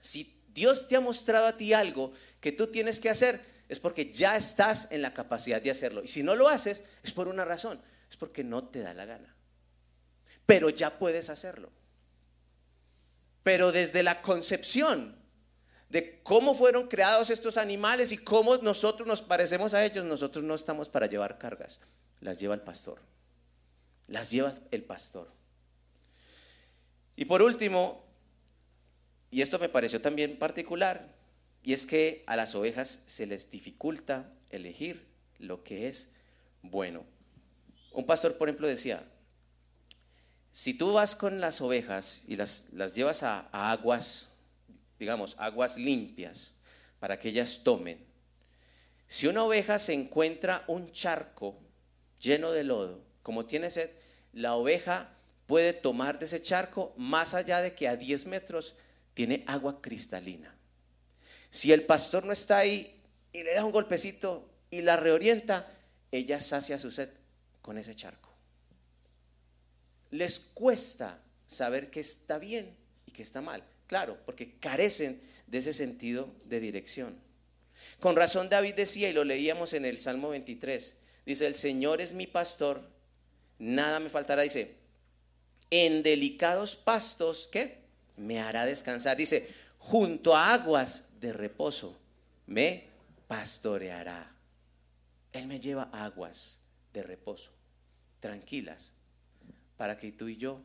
[0.00, 4.12] Si Dios te ha mostrado a ti algo que tú tienes que hacer, es porque
[4.12, 6.02] ya estás en la capacidad de hacerlo.
[6.02, 9.04] Y si no lo haces, es por una razón, es porque no te da la
[9.04, 9.34] gana.
[10.46, 11.70] Pero ya puedes hacerlo.
[13.42, 15.16] Pero desde la concepción
[15.88, 20.54] de cómo fueron creados estos animales y cómo nosotros nos parecemos a ellos, nosotros no
[20.54, 21.80] estamos para llevar cargas,
[22.20, 23.00] las lleva el pastor.
[24.08, 25.32] Las lleva el pastor.
[27.16, 28.04] Y por último,
[29.30, 31.14] y esto me pareció también particular,
[31.62, 35.06] y es que a las ovejas se les dificulta elegir
[35.38, 36.14] lo que es
[36.62, 37.04] bueno.
[37.92, 39.04] Un pastor, por ejemplo, decía,
[40.52, 44.35] si tú vas con las ovejas y las, las llevas a, a aguas,
[44.98, 46.54] digamos, aguas limpias,
[46.98, 48.06] para que ellas tomen,
[49.06, 51.56] si una oveja se encuentra un charco
[52.20, 53.90] lleno de lodo, como tiene sed,
[54.32, 55.12] la oveja
[55.46, 58.74] puede tomar de ese charco más allá de que a 10 metros
[59.14, 60.54] tiene agua cristalina.
[61.50, 63.00] Si el pastor no está ahí
[63.32, 65.72] y le da un golpecito y la reorienta,
[66.10, 67.10] ella sacia su sed
[67.62, 68.30] con ese charco.
[70.10, 73.62] Les cuesta saber que está bien y que está mal.
[73.86, 77.16] Claro, porque carecen de ese sentido de dirección.
[78.00, 82.12] Con razón David decía, y lo leíamos en el Salmo 23, dice, el Señor es
[82.12, 82.82] mi pastor,
[83.58, 84.74] nada me faltará, dice,
[85.70, 87.78] en delicados pastos, ¿qué?
[88.16, 89.16] Me hará descansar.
[89.16, 91.98] Dice, junto a aguas de reposo
[92.46, 92.84] me
[93.26, 94.32] pastoreará.
[95.32, 96.60] Él me lleva aguas
[96.92, 97.50] de reposo,
[98.20, 98.92] tranquilas,
[99.76, 100.62] para que tú y yo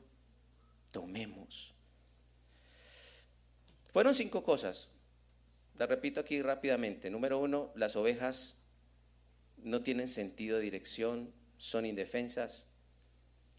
[0.92, 1.74] tomemos.
[3.92, 4.90] Fueron cinco cosas.
[5.78, 7.10] Las repito aquí rápidamente.
[7.10, 8.64] Número uno, las ovejas
[9.58, 12.72] no tienen sentido de dirección, son indefensas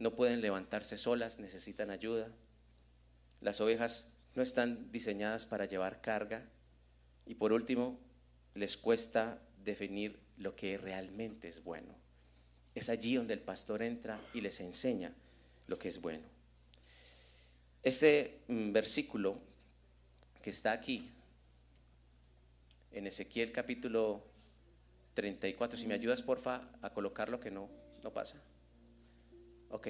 [0.02, 2.28] no pueden levantarse solas, necesitan ayuda.
[3.40, 6.44] Las ovejas no están diseñadas para llevar carga.
[7.24, 8.00] Y por último,
[8.54, 11.94] les cuesta definir lo que realmente es bueno.
[12.74, 15.14] Es allí donde el pastor entra y les enseña
[15.68, 16.24] lo que es bueno.
[17.84, 19.38] Este mm, versículo
[20.42, 21.08] que está aquí,
[22.90, 24.22] en Ezequiel capítulo
[25.14, 27.68] 34, si me ayudas porfa a colocarlo que no,
[28.02, 28.42] no pasa.
[29.70, 29.88] Ok.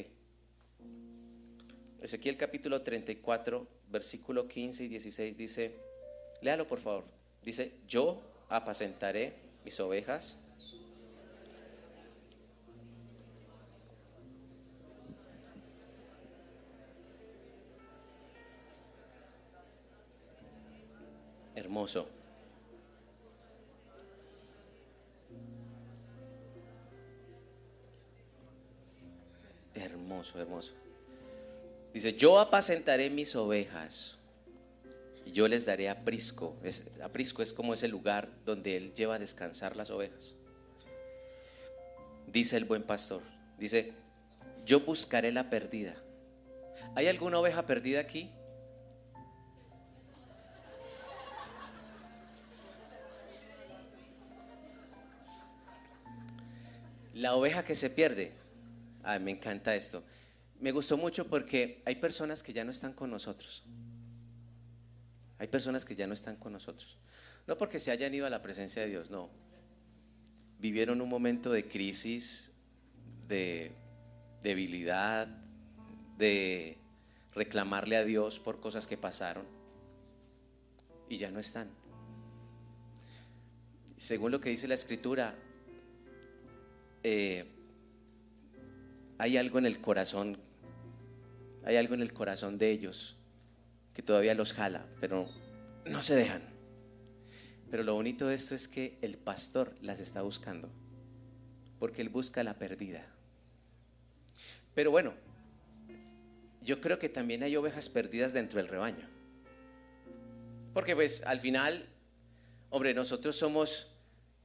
[2.00, 5.76] Ezequiel capítulo 34, versículo 15 y 16 dice,
[6.42, 7.04] léalo por favor,
[7.44, 9.34] dice, yo apacentaré
[9.64, 10.38] mis ovejas.
[21.82, 22.06] Hermoso.
[29.74, 30.72] hermoso, hermoso.
[31.92, 34.18] Dice, yo apacentaré mis ovejas
[35.26, 36.56] y yo les daré aprisco.
[37.02, 40.34] Aprisco es como ese lugar donde él lleva a descansar las ovejas.
[42.28, 43.22] Dice el buen pastor,
[43.58, 43.92] dice,
[44.64, 45.96] yo buscaré la perdida.
[46.94, 48.30] ¿Hay alguna oveja perdida aquí?
[57.22, 58.32] La oveja que se pierde,
[59.04, 60.02] Ay, me encanta esto.
[60.58, 63.62] Me gustó mucho porque hay personas que ya no están con nosotros.
[65.38, 66.98] Hay personas que ya no están con nosotros.
[67.46, 69.30] No porque se hayan ido a la presencia de Dios, no.
[70.58, 72.54] Vivieron un momento de crisis,
[73.28, 73.70] de
[74.42, 75.28] debilidad,
[76.18, 76.76] de
[77.36, 79.46] reclamarle a Dios por cosas que pasaron
[81.08, 81.70] y ya no están.
[83.96, 85.36] Según lo que dice la escritura,
[87.02, 87.46] eh,
[89.18, 90.38] hay algo en el corazón,
[91.64, 93.16] hay algo en el corazón de ellos
[93.94, 95.28] que todavía los jala, pero
[95.84, 96.42] no se dejan.
[97.70, 100.68] Pero lo bonito de esto es que el pastor las está buscando,
[101.78, 103.06] porque él busca la perdida.
[104.74, 105.14] Pero bueno,
[106.62, 109.08] yo creo que también hay ovejas perdidas dentro del rebaño.
[110.72, 111.86] Porque pues al final,
[112.70, 113.94] hombre, nosotros somos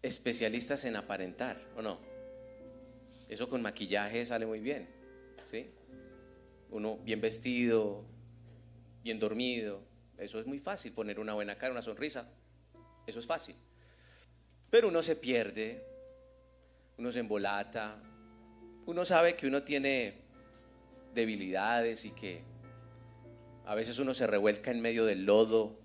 [0.01, 1.99] especialistas en aparentar, ¿o no?
[3.29, 4.87] Eso con maquillaje sale muy bien,
[5.45, 5.69] ¿sí?
[6.69, 8.05] Uno bien vestido,
[9.03, 9.81] bien dormido,
[10.17, 12.29] eso es muy fácil, poner una buena cara, una sonrisa.
[13.05, 13.55] eso es fácil.
[14.69, 15.83] Pero uno se pierde,
[16.97, 18.01] uno se embolata,
[18.85, 20.15] uno sabe que uno tiene
[21.13, 22.41] debilidades y que
[23.65, 25.77] a veces uno se revuelca en medio del lodo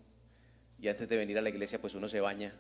[0.78, 2.55] y antes de venir a la iglesia pues uno se baña.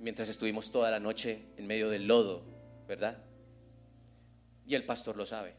[0.00, 2.53] Mientras estuvimos toda la noche en medio del lodo,
[2.86, 3.18] ¿verdad?
[4.66, 5.54] Y el pastor lo sabe.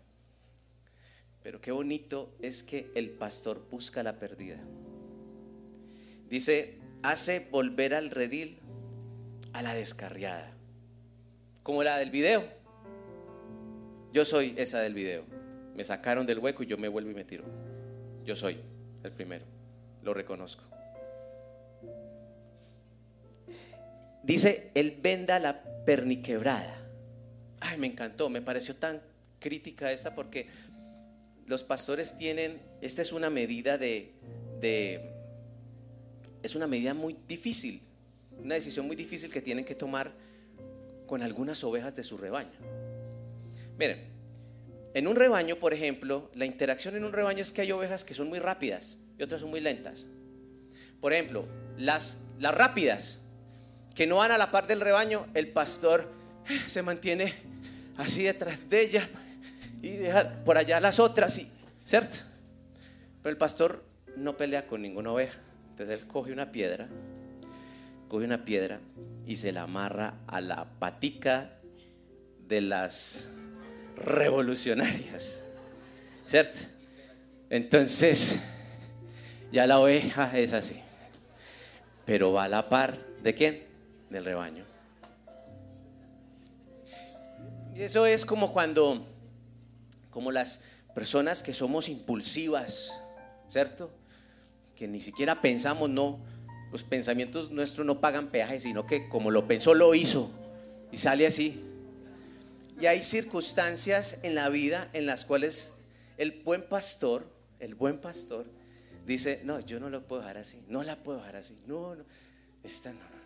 [1.43, 4.59] Pero qué bonito es que el pastor busca la perdida.
[6.28, 8.59] Dice, hace volver al redil
[9.53, 10.51] a la descarriada.
[11.61, 12.43] Como la del video.
[14.11, 15.23] Yo soy esa del video.
[15.76, 17.43] Me sacaron del hueco y yo me vuelvo y me tiro.
[18.23, 18.59] Yo soy
[19.03, 19.45] el primero.
[20.01, 20.63] Lo reconozco.
[24.23, 26.84] Dice, él venda la perniquebrada.
[27.60, 29.01] Ay, me encantó, me pareció tan
[29.39, 30.47] crítica esta porque
[31.45, 34.12] los pastores tienen, esta es una medida de,
[36.41, 37.82] es una medida muy difícil,
[38.43, 40.12] una decisión muy difícil que tienen que tomar
[41.06, 42.58] con algunas ovejas de su rebaño.
[43.78, 43.99] Miren,
[44.93, 48.14] en un rebaño, por ejemplo, la interacción en un rebaño es que hay ovejas que
[48.14, 50.08] son muy rápidas y otras son muy lentas.
[51.01, 51.45] Por ejemplo,
[51.78, 53.22] las, las rápidas,
[53.93, 56.10] que no van a la par del rebaño, el pastor
[56.67, 57.33] se mantiene
[57.97, 59.09] así detrás de ella
[59.81, 61.41] y deja por allá las otras,
[61.85, 62.17] ¿cierto?
[63.21, 63.83] Pero el pastor
[64.15, 65.39] no pelea con ninguna oveja.
[65.71, 66.87] Entonces él coge una piedra,
[68.07, 68.79] coge una piedra
[69.25, 71.51] y se la amarra a la patica
[72.47, 73.31] de las
[73.97, 75.43] revolucionarias,
[76.27, 76.59] ¿cierto?
[77.49, 78.39] Entonces,
[79.51, 80.81] ya la oveja es así,
[82.05, 83.63] pero va a la par de quién?
[84.09, 84.74] Del rebaño.
[87.84, 89.05] Eso es como cuando
[90.11, 90.63] como las
[90.93, 92.93] personas que somos impulsivas,
[93.49, 93.91] ¿cierto?
[94.78, 96.19] Que ni siquiera pensamos, no,
[96.71, 100.32] los pensamientos nuestros no pagan peaje, sino que como lo pensó, lo hizo
[100.91, 101.61] y sale así.
[102.80, 105.73] Y hay circunstancias en la vida en las cuales
[106.17, 107.28] el buen pastor,
[107.59, 108.45] el buen pastor,
[109.05, 112.03] dice, no, yo no lo puedo dejar así, no la puedo dejar así, no, no,
[112.63, 113.24] esta no, no,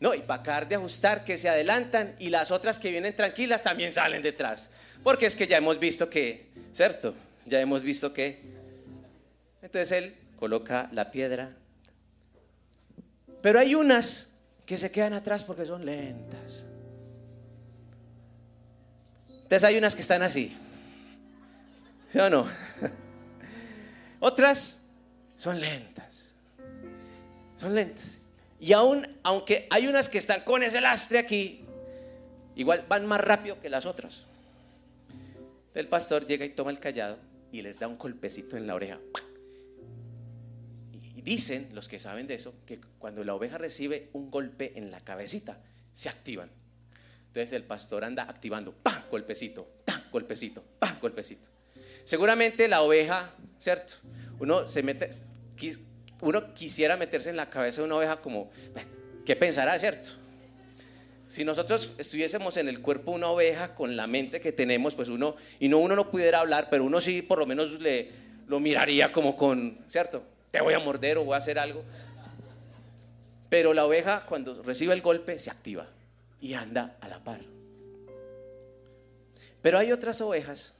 [0.00, 3.92] y para acabar de ajustar que se adelantan y las otras que vienen tranquilas también
[3.92, 4.70] salen detrás.
[5.02, 7.14] Porque es que ya hemos visto que, ¿cierto?
[7.46, 8.40] Ya hemos visto que.
[9.62, 11.54] Entonces él coloca la piedra.
[13.42, 16.64] Pero hay unas que se quedan atrás porque son lentas.
[19.28, 20.56] Entonces hay unas que están así.
[22.12, 22.46] ¿Sí o no?
[24.20, 24.86] Otras
[25.36, 26.28] son lentas.
[27.56, 28.19] Son lentas.
[28.60, 31.64] Y aún, aunque hay unas que están con ese lastre aquí,
[32.54, 34.26] igual van más rápido que las otras.
[35.74, 37.16] El pastor llega y toma el callado
[37.52, 39.00] y les da un golpecito en la oreja.
[41.16, 44.90] Y dicen los que saben de eso que cuando la oveja recibe un golpe en
[44.90, 45.58] la cabecita,
[45.94, 46.50] se activan.
[47.28, 49.04] Entonces el pastor anda activando, ¡pam!
[49.10, 50.02] Golpecito, ¡pam!
[50.10, 50.98] Golpecito, ¡pam!
[51.00, 51.48] Golpecito.
[52.04, 53.94] Seguramente la oveja, ¿cierto?
[54.38, 55.10] Uno se mete,
[56.20, 58.50] uno quisiera meterse en la cabeza de una oveja como,
[59.24, 60.10] ¿qué pensará, cierto?
[61.28, 65.08] Si nosotros estuviésemos en el cuerpo de una oveja con la mente que tenemos, pues
[65.08, 68.10] uno, y no uno no pudiera hablar, pero uno sí por lo menos le,
[68.48, 70.24] lo miraría como con, ¿cierto?
[70.50, 71.84] Te voy a morder o voy a hacer algo.
[73.48, 75.86] Pero la oveja cuando recibe el golpe se activa
[76.40, 77.40] y anda a la par.
[79.62, 80.74] Pero hay otras ovejas,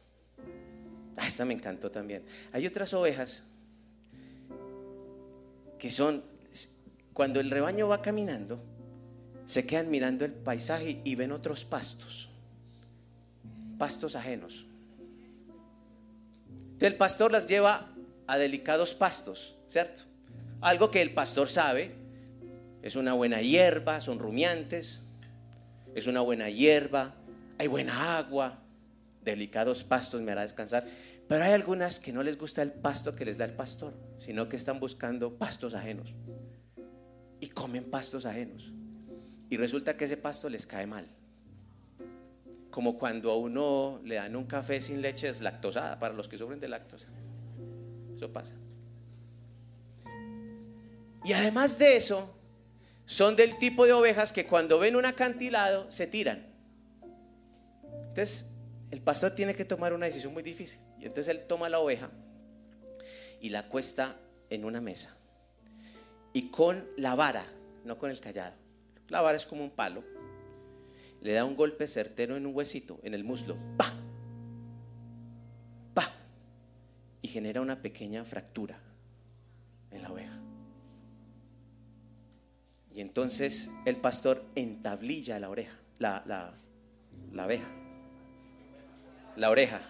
[1.17, 3.47] ah, esta me encantó también, hay otras ovejas
[5.81, 6.23] que son,
[7.13, 8.63] cuando el rebaño va caminando,
[9.47, 12.29] se quedan mirando el paisaje y ven otros pastos,
[13.79, 14.67] pastos ajenos.
[16.79, 17.89] el pastor las lleva
[18.29, 20.03] a delicados pastos, ¿cierto?
[20.61, 21.93] Algo que el pastor sabe,
[22.83, 25.03] es una buena hierba, son rumiantes,
[25.95, 27.15] es una buena hierba,
[27.59, 28.61] hay buena agua,
[29.25, 30.85] delicados pastos me hará descansar.
[31.31, 34.49] Pero hay algunas que no les gusta el pasto que les da el pastor, sino
[34.49, 36.17] que están buscando pastos ajenos.
[37.39, 38.73] Y comen pastos ajenos.
[39.49, 41.07] Y resulta que ese pasto les cae mal.
[42.73, 46.59] Como cuando a uno le dan un café sin leche deslactosada para los que sufren
[46.59, 47.07] de lactosa.
[48.13, 48.57] Eso pasa.
[51.23, 52.35] Y además de eso,
[53.07, 56.45] son del tipo de ovejas que cuando ven un acantilado se tiran.
[58.09, 58.50] Entonces,
[58.91, 60.81] el pastor tiene que tomar una decisión muy difícil.
[60.99, 62.11] Y entonces él toma la oveja
[63.41, 64.17] y la cuesta
[64.51, 65.17] en una mesa.
[66.33, 67.45] Y con la vara,
[67.85, 68.55] no con el callado.
[69.09, 70.05] La vara es como un palo.
[71.21, 73.57] Le da un golpe certero en un huesito, en el muslo.
[73.77, 73.93] ¡Pa!
[75.95, 76.13] ¡Pa!
[77.23, 78.79] Y genera una pequeña fractura
[79.91, 80.41] en la oveja.
[82.93, 86.55] Y entonces el pastor entablilla la oreja, la, la,
[87.33, 87.47] la
[89.37, 89.81] la oreja,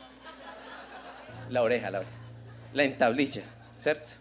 [1.49, 2.15] la oreja, la oreja,
[2.73, 3.43] la entablilla,
[3.79, 4.13] ¿cierto?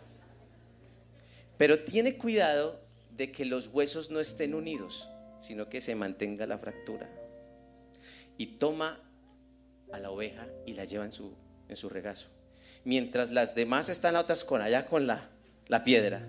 [1.58, 2.80] Pero tiene cuidado
[3.12, 5.10] de que los huesos no estén unidos,
[5.40, 7.10] sino que se mantenga la fractura.
[8.38, 8.98] Y toma
[9.92, 11.36] a la oveja y la lleva en su,
[11.68, 12.30] en regazo.
[12.86, 15.28] Mientras las demás están otras con allá con la,
[15.68, 16.26] la piedra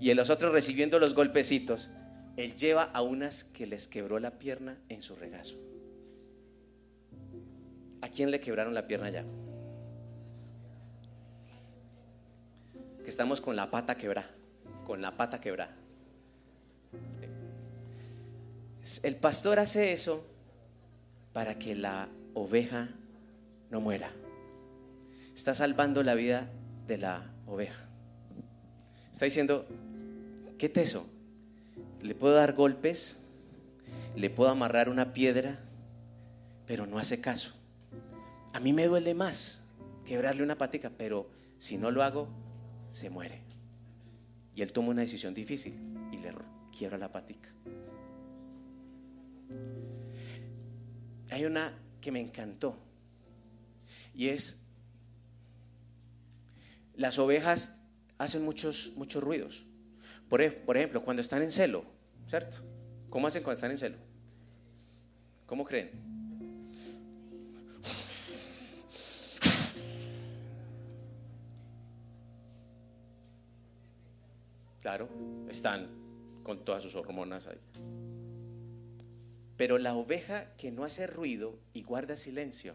[0.00, 1.90] y los otros recibiendo los golpecitos,
[2.36, 5.56] él lleva a unas que les quebró la pierna en su regazo.
[8.08, 9.22] ¿A quién le quebraron la pierna allá?
[13.04, 14.30] Que estamos con la pata quebrada,
[14.86, 15.76] con la pata quebrada.
[19.02, 20.26] El pastor hace eso
[21.34, 22.88] para que la oveja
[23.68, 24.10] no muera.
[25.34, 26.48] Está salvando la vida
[26.86, 27.90] de la oveja.
[29.12, 29.66] Está diciendo,
[30.56, 31.06] qué teso.
[32.00, 33.18] Le puedo dar golpes,
[34.16, 35.58] le puedo amarrar una piedra,
[36.66, 37.57] pero no hace caso.
[38.58, 39.68] A mí me duele más
[40.04, 42.28] quebrarle una patica, pero si no lo hago,
[42.90, 43.40] se muere.
[44.52, 45.74] Y él toma una decisión difícil
[46.10, 46.34] y le
[46.76, 47.50] quiebra la patica.
[51.30, 52.76] Hay una que me encantó
[54.12, 54.66] y es
[56.96, 57.80] las ovejas
[58.18, 59.66] hacen muchos muchos ruidos.
[60.28, 61.84] Por, ejemplo, cuando están en celo,
[62.26, 62.58] ¿cierto?
[63.08, 63.98] ¿Cómo hacen cuando están en celo?
[65.46, 66.07] ¿Cómo creen?
[74.88, 75.06] Claro,
[75.50, 75.86] están
[76.42, 77.60] con todas sus hormonas ahí.
[79.58, 82.72] Pero la oveja que no hace ruido y guarda silencio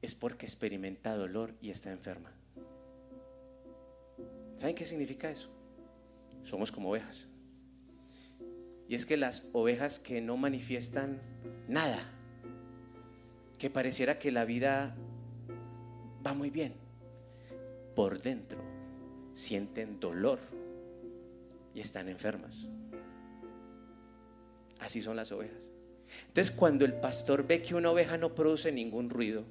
[0.00, 2.32] es porque experimenta dolor y está enferma.
[4.56, 5.54] ¿Saben qué significa eso?
[6.42, 7.30] Somos como ovejas.
[8.88, 11.20] Y es que las ovejas que no manifiestan
[11.68, 12.10] nada,
[13.58, 14.96] que pareciera que la vida
[16.26, 16.72] va muy bien,
[17.94, 18.58] por dentro
[19.34, 20.61] sienten dolor
[21.74, 22.68] y están enfermas.
[24.78, 25.70] Así son las ovejas.
[26.28, 29.44] Entonces cuando el pastor ve que una oveja no produce ningún ruido,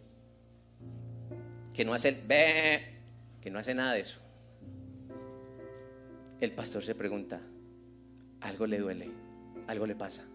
[1.74, 2.22] que no hace
[3.42, 4.20] que no hace nada de eso,
[6.42, 7.42] el pastor se pregunta,
[8.42, 9.12] algo le duele,
[9.68, 10.26] algo le pasa,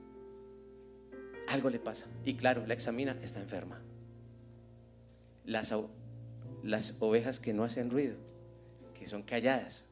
[1.49, 2.07] algo le pasa.
[2.25, 3.81] Y claro, la examina, está enferma.
[5.45, 5.75] Las,
[6.63, 8.17] las ovejas que no hacen ruido,
[8.95, 9.86] que son calladas,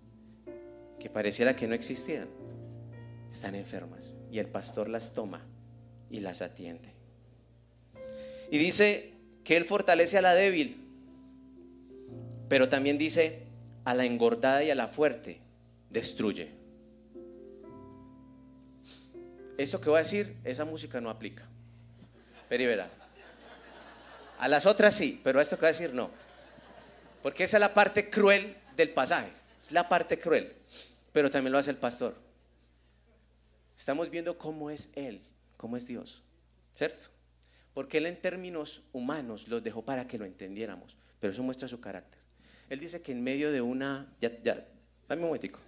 [1.04, 2.30] que pareciera que no existieran,
[3.30, 5.42] están enfermas y el pastor las toma
[6.08, 6.94] y las atiende.
[8.50, 9.12] Y dice
[9.44, 10.82] que Él fortalece a la débil,
[12.48, 13.42] pero también dice
[13.84, 15.42] a la engordada y a la fuerte
[15.90, 16.52] destruye.
[19.58, 21.46] Esto que voy a decir, esa música no aplica.
[22.48, 22.88] Pero verá.
[24.38, 26.08] A las otras sí, pero a esto que voy a decir no.
[27.22, 29.28] Porque esa es la parte cruel del pasaje.
[29.58, 30.63] Es la parte cruel.
[31.14, 32.16] Pero también lo hace el pastor.
[33.76, 35.22] Estamos viendo cómo es Él,
[35.56, 36.24] cómo es Dios,
[36.74, 37.04] ¿cierto?
[37.72, 41.80] Porque Él en términos humanos los dejó para que lo entendiéramos, pero eso muestra su
[41.80, 42.18] carácter.
[42.68, 44.66] Él dice que en medio de una, ya, ya,
[45.08, 45.60] dame un momentico,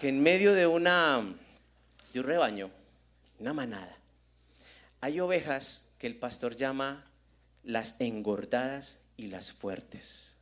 [0.00, 1.24] que en medio de una,
[2.12, 2.70] de un rebaño,
[3.40, 3.98] una manada,
[5.00, 7.04] hay ovejas que el pastor llama
[7.64, 10.36] las engordadas y las fuertes.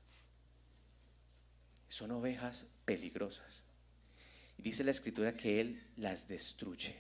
[1.89, 3.65] Son ovejas peligrosas.
[4.63, 6.95] Dice la escritura que Él las destruye.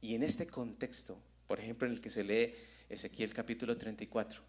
[0.00, 1.18] Y en este contexto,
[1.48, 2.54] por ejemplo, en el que se lee
[2.88, 4.40] Ezequiel capítulo 34,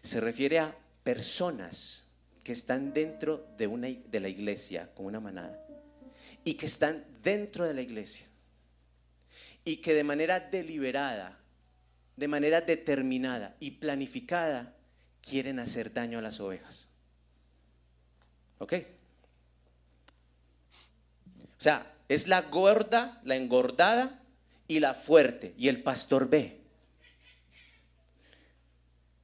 [0.00, 2.04] se refiere a personas
[2.42, 5.58] que están dentro de, una, de la iglesia, como una manada,
[6.42, 8.26] y que están dentro de la iglesia,
[9.64, 11.38] y que de manera deliberada,
[12.16, 14.74] de manera determinada y planificada,
[15.20, 16.88] quieren hacer daño a las ovejas.
[18.58, 18.74] ¿Ok?
[21.64, 24.20] O sea, es la gorda, la engordada
[24.68, 26.60] y la fuerte, y el pastor ve.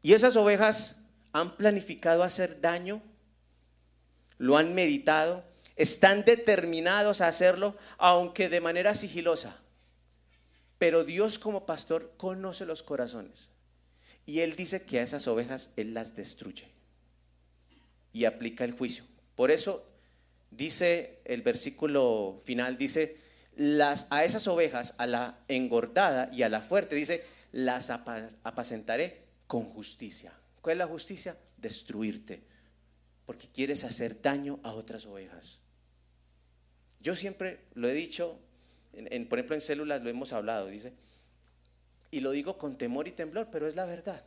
[0.01, 3.03] Y esas ovejas han planificado hacer daño,
[4.39, 5.45] lo han meditado,
[5.77, 9.59] están determinados a hacerlo, aunque de manera sigilosa.
[10.79, 13.51] Pero Dios como pastor conoce los corazones.
[14.25, 16.71] Y Él dice que a esas ovejas Él las destruye
[18.15, 19.05] y aplica el juicio.
[19.37, 19.90] Por eso
[20.51, 23.17] dice el versículo final, dice,
[23.57, 29.65] las, a esas ovejas, a la engordada y a la fuerte, dice, las apacentaré con
[29.65, 30.33] justicia.
[30.61, 31.37] ¿Cuál es la justicia?
[31.57, 32.43] Destruirte,
[33.27, 35.61] porque quieres hacer daño a otras ovejas.
[37.01, 38.39] Yo siempre lo he dicho,
[38.93, 40.93] en, por ejemplo en células lo hemos hablado, dice,
[42.11, 44.25] y lo digo con temor y temblor, pero es la verdad.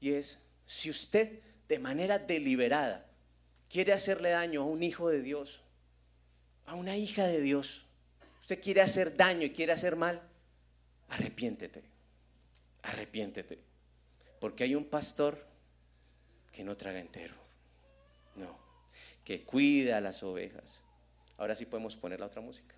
[0.00, 3.06] Y es, si usted de manera deliberada
[3.68, 5.63] quiere hacerle daño a un hijo de Dios,
[6.66, 7.84] a una hija de Dios,
[8.40, 10.20] usted quiere hacer daño y quiere hacer mal,
[11.08, 11.82] arrepiéntete,
[12.82, 13.58] arrepiéntete.
[14.40, 15.46] Porque hay un pastor
[16.52, 17.34] que no traga entero,
[18.36, 18.58] no,
[19.24, 20.82] que cuida a las ovejas.
[21.38, 22.74] Ahora sí podemos poner la otra música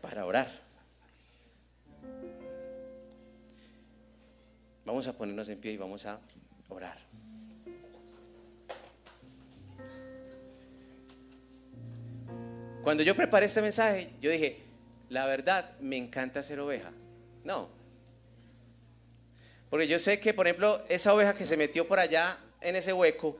[0.00, 0.50] para orar.
[4.84, 6.20] Vamos a ponernos en pie y vamos a
[6.68, 6.98] orar.
[12.84, 14.58] Cuando yo preparé este mensaje, yo dije,
[15.08, 16.92] la verdad, me encanta ser oveja.
[17.42, 17.70] No.
[19.70, 22.92] Porque yo sé que, por ejemplo, esa oveja que se metió por allá en ese
[22.92, 23.38] hueco,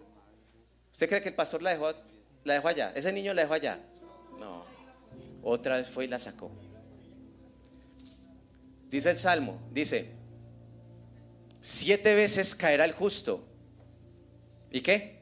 [0.90, 1.92] ¿usted cree que el pastor la dejó,
[2.44, 2.92] la dejó allá?
[2.94, 3.78] ¿Ese niño la dejó allá?
[4.40, 4.64] No.
[5.42, 6.50] Otra vez fue y la sacó.
[8.88, 10.10] Dice el Salmo, dice,
[11.60, 13.44] siete veces caerá el justo.
[14.70, 15.20] ¿Y qué?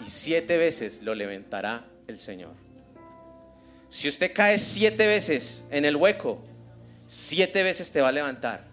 [0.00, 2.63] Y siete veces lo levantará el Señor.
[3.94, 6.40] Si usted cae siete veces en el hueco,
[7.06, 8.66] siete veces te va a levantar.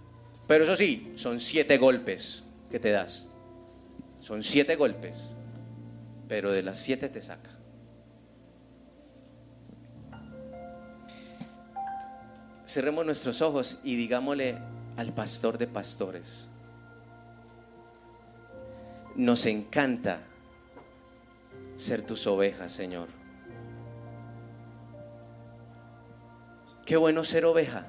[0.47, 3.27] Pero eso sí, son siete golpes que te das.
[4.19, 5.35] Son siete golpes.
[6.27, 7.51] Pero de las siete te saca.
[12.65, 14.57] Cerremos nuestros ojos y digámosle
[14.97, 16.49] al pastor de pastores.
[19.15, 20.23] Nos encanta
[21.77, 23.20] ser tus ovejas, Señor.
[26.85, 27.85] Qué bueno ser oveja.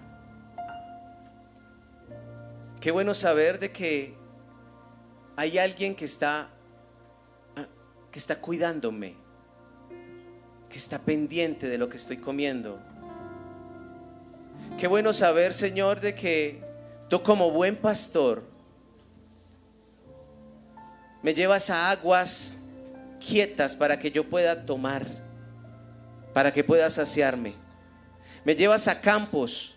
[2.80, 4.14] Qué bueno saber de que
[5.36, 6.48] hay alguien que está
[8.12, 9.14] que está cuidándome,
[10.68, 12.78] que está pendiente de lo que estoy comiendo.
[14.78, 16.62] Qué bueno saber, Señor, de que
[17.08, 18.42] tú como buen pastor
[21.22, 22.58] me llevas a aguas
[23.26, 25.06] quietas para que yo pueda tomar,
[26.34, 27.54] para que pueda saciarme.
[28.44, 29.74] Me llevas a campos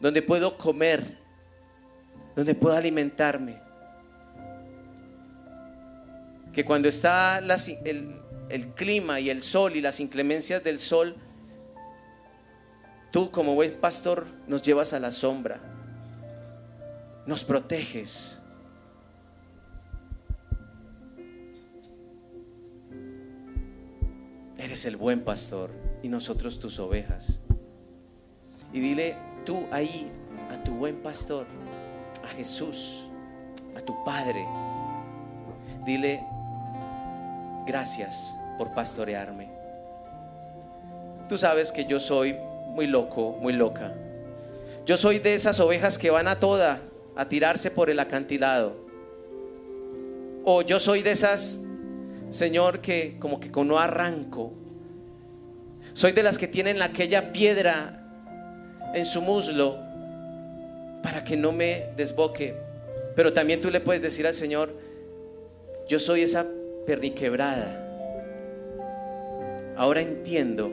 [0.00, 1.18] donde puedo comer,
[2.36, 3.58] donde puedo alimentarme.
[6.52, 11.16] Que cuando está el, clima y el sol y las inclemencias del sol,
[13.10, 15.60] tú como buen pastor nos llevas a la sombra,
[17.24, 18.42] nos proteges.
[24.58, 25.70] Eres el buen pastor
[26.02, 27.40] y nosotros tus ovejas
[28.72, 30.10] y dile tú ahí
[30.52, 31.46] a tu buen pastor,
[32.24, 33.04] a Jesús,
[33.76, 34.46] a tu Padre.
[35.84, 36.22] Dile,
[37.66, 39.48] gracias por pastorearme.
[41.28, 42.36] Tú sabes que yo soy
[42.74, 43.94] muy loco, muy loca.
[44.86, 46.80] Yo soy de esas ovejas que van a toda
[47.16, 48.76] a tirarse por el acantilado.
[50.44, 51.64] O yo soy de esas,
[52.30, 54.52] Señor, que como que no arranco.
[55.92, 57.99] Soy de las que tienen aquella piedra
[58.94, 59.78] en su muslo
[61.02, 62.56] para que no me desboque.
[63.16, 64.72] Pero también tú le puedes decir al Señor,
[65.88, 66.46] yo soy esa
[66.86, 67.86] perniquebrada.
[69.76, 70.72] Ahora entiendo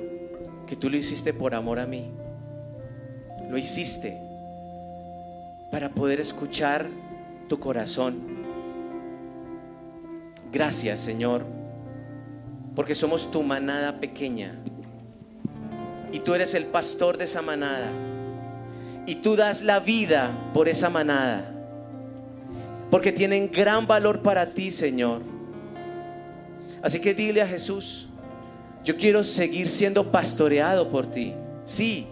[0.67, 2.11] que tú lo hiciste por amor a mí.
[3.49, 4.17] Lo hiciste
[5.71, 6.87] para poder escuchar
[7.47, 8.37] tu corazón.
[10.51, 11.45] Gracias, Señor,
[12.75, 14.55] porque somos tu manada pequeña
[16.11, 17.89] y tú eres el pastor de esa manada
[19.07, 21.49] y tú das la vida por esa manada.
[22.91, 25.21] Porque tienen gran valor para ti, Señor.
[26.83, 28.07] Así que dile a Jesús,
[28.83, 31.33] yo quiero seguir siendo pastoreado por ti.
[31.63, 32.05] Sí,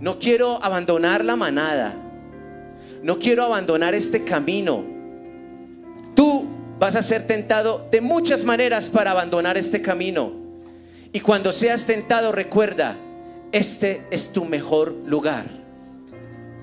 [0.00, 1.94] no quiero abandonar la manada.
[3.02, 4.84] No quiero abandonar este camino.
[6.16, 6.46] Tú
[6.80, 10.32] vas a ser tentado de muchas maneras para abandonar este camino.
[11.12, 12.96] Y cuando seas tentado, recuerda,
[13.52, 15.61] este es tu mejor lugar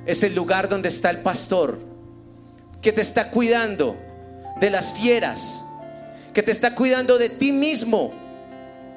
[0.10, 1.78] es el lugar donde está el pastor,
[2.82, 3.95] que te está cuidando
[4.60, 5.64] de las fieras,
[6.34, 8.12] que te está cuidando de ti mismo,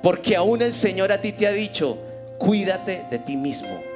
[0.03, 1.99] porque aún el Señor a ti te ha dicho,
[2.39, 3.92] cuídate de ti mismo.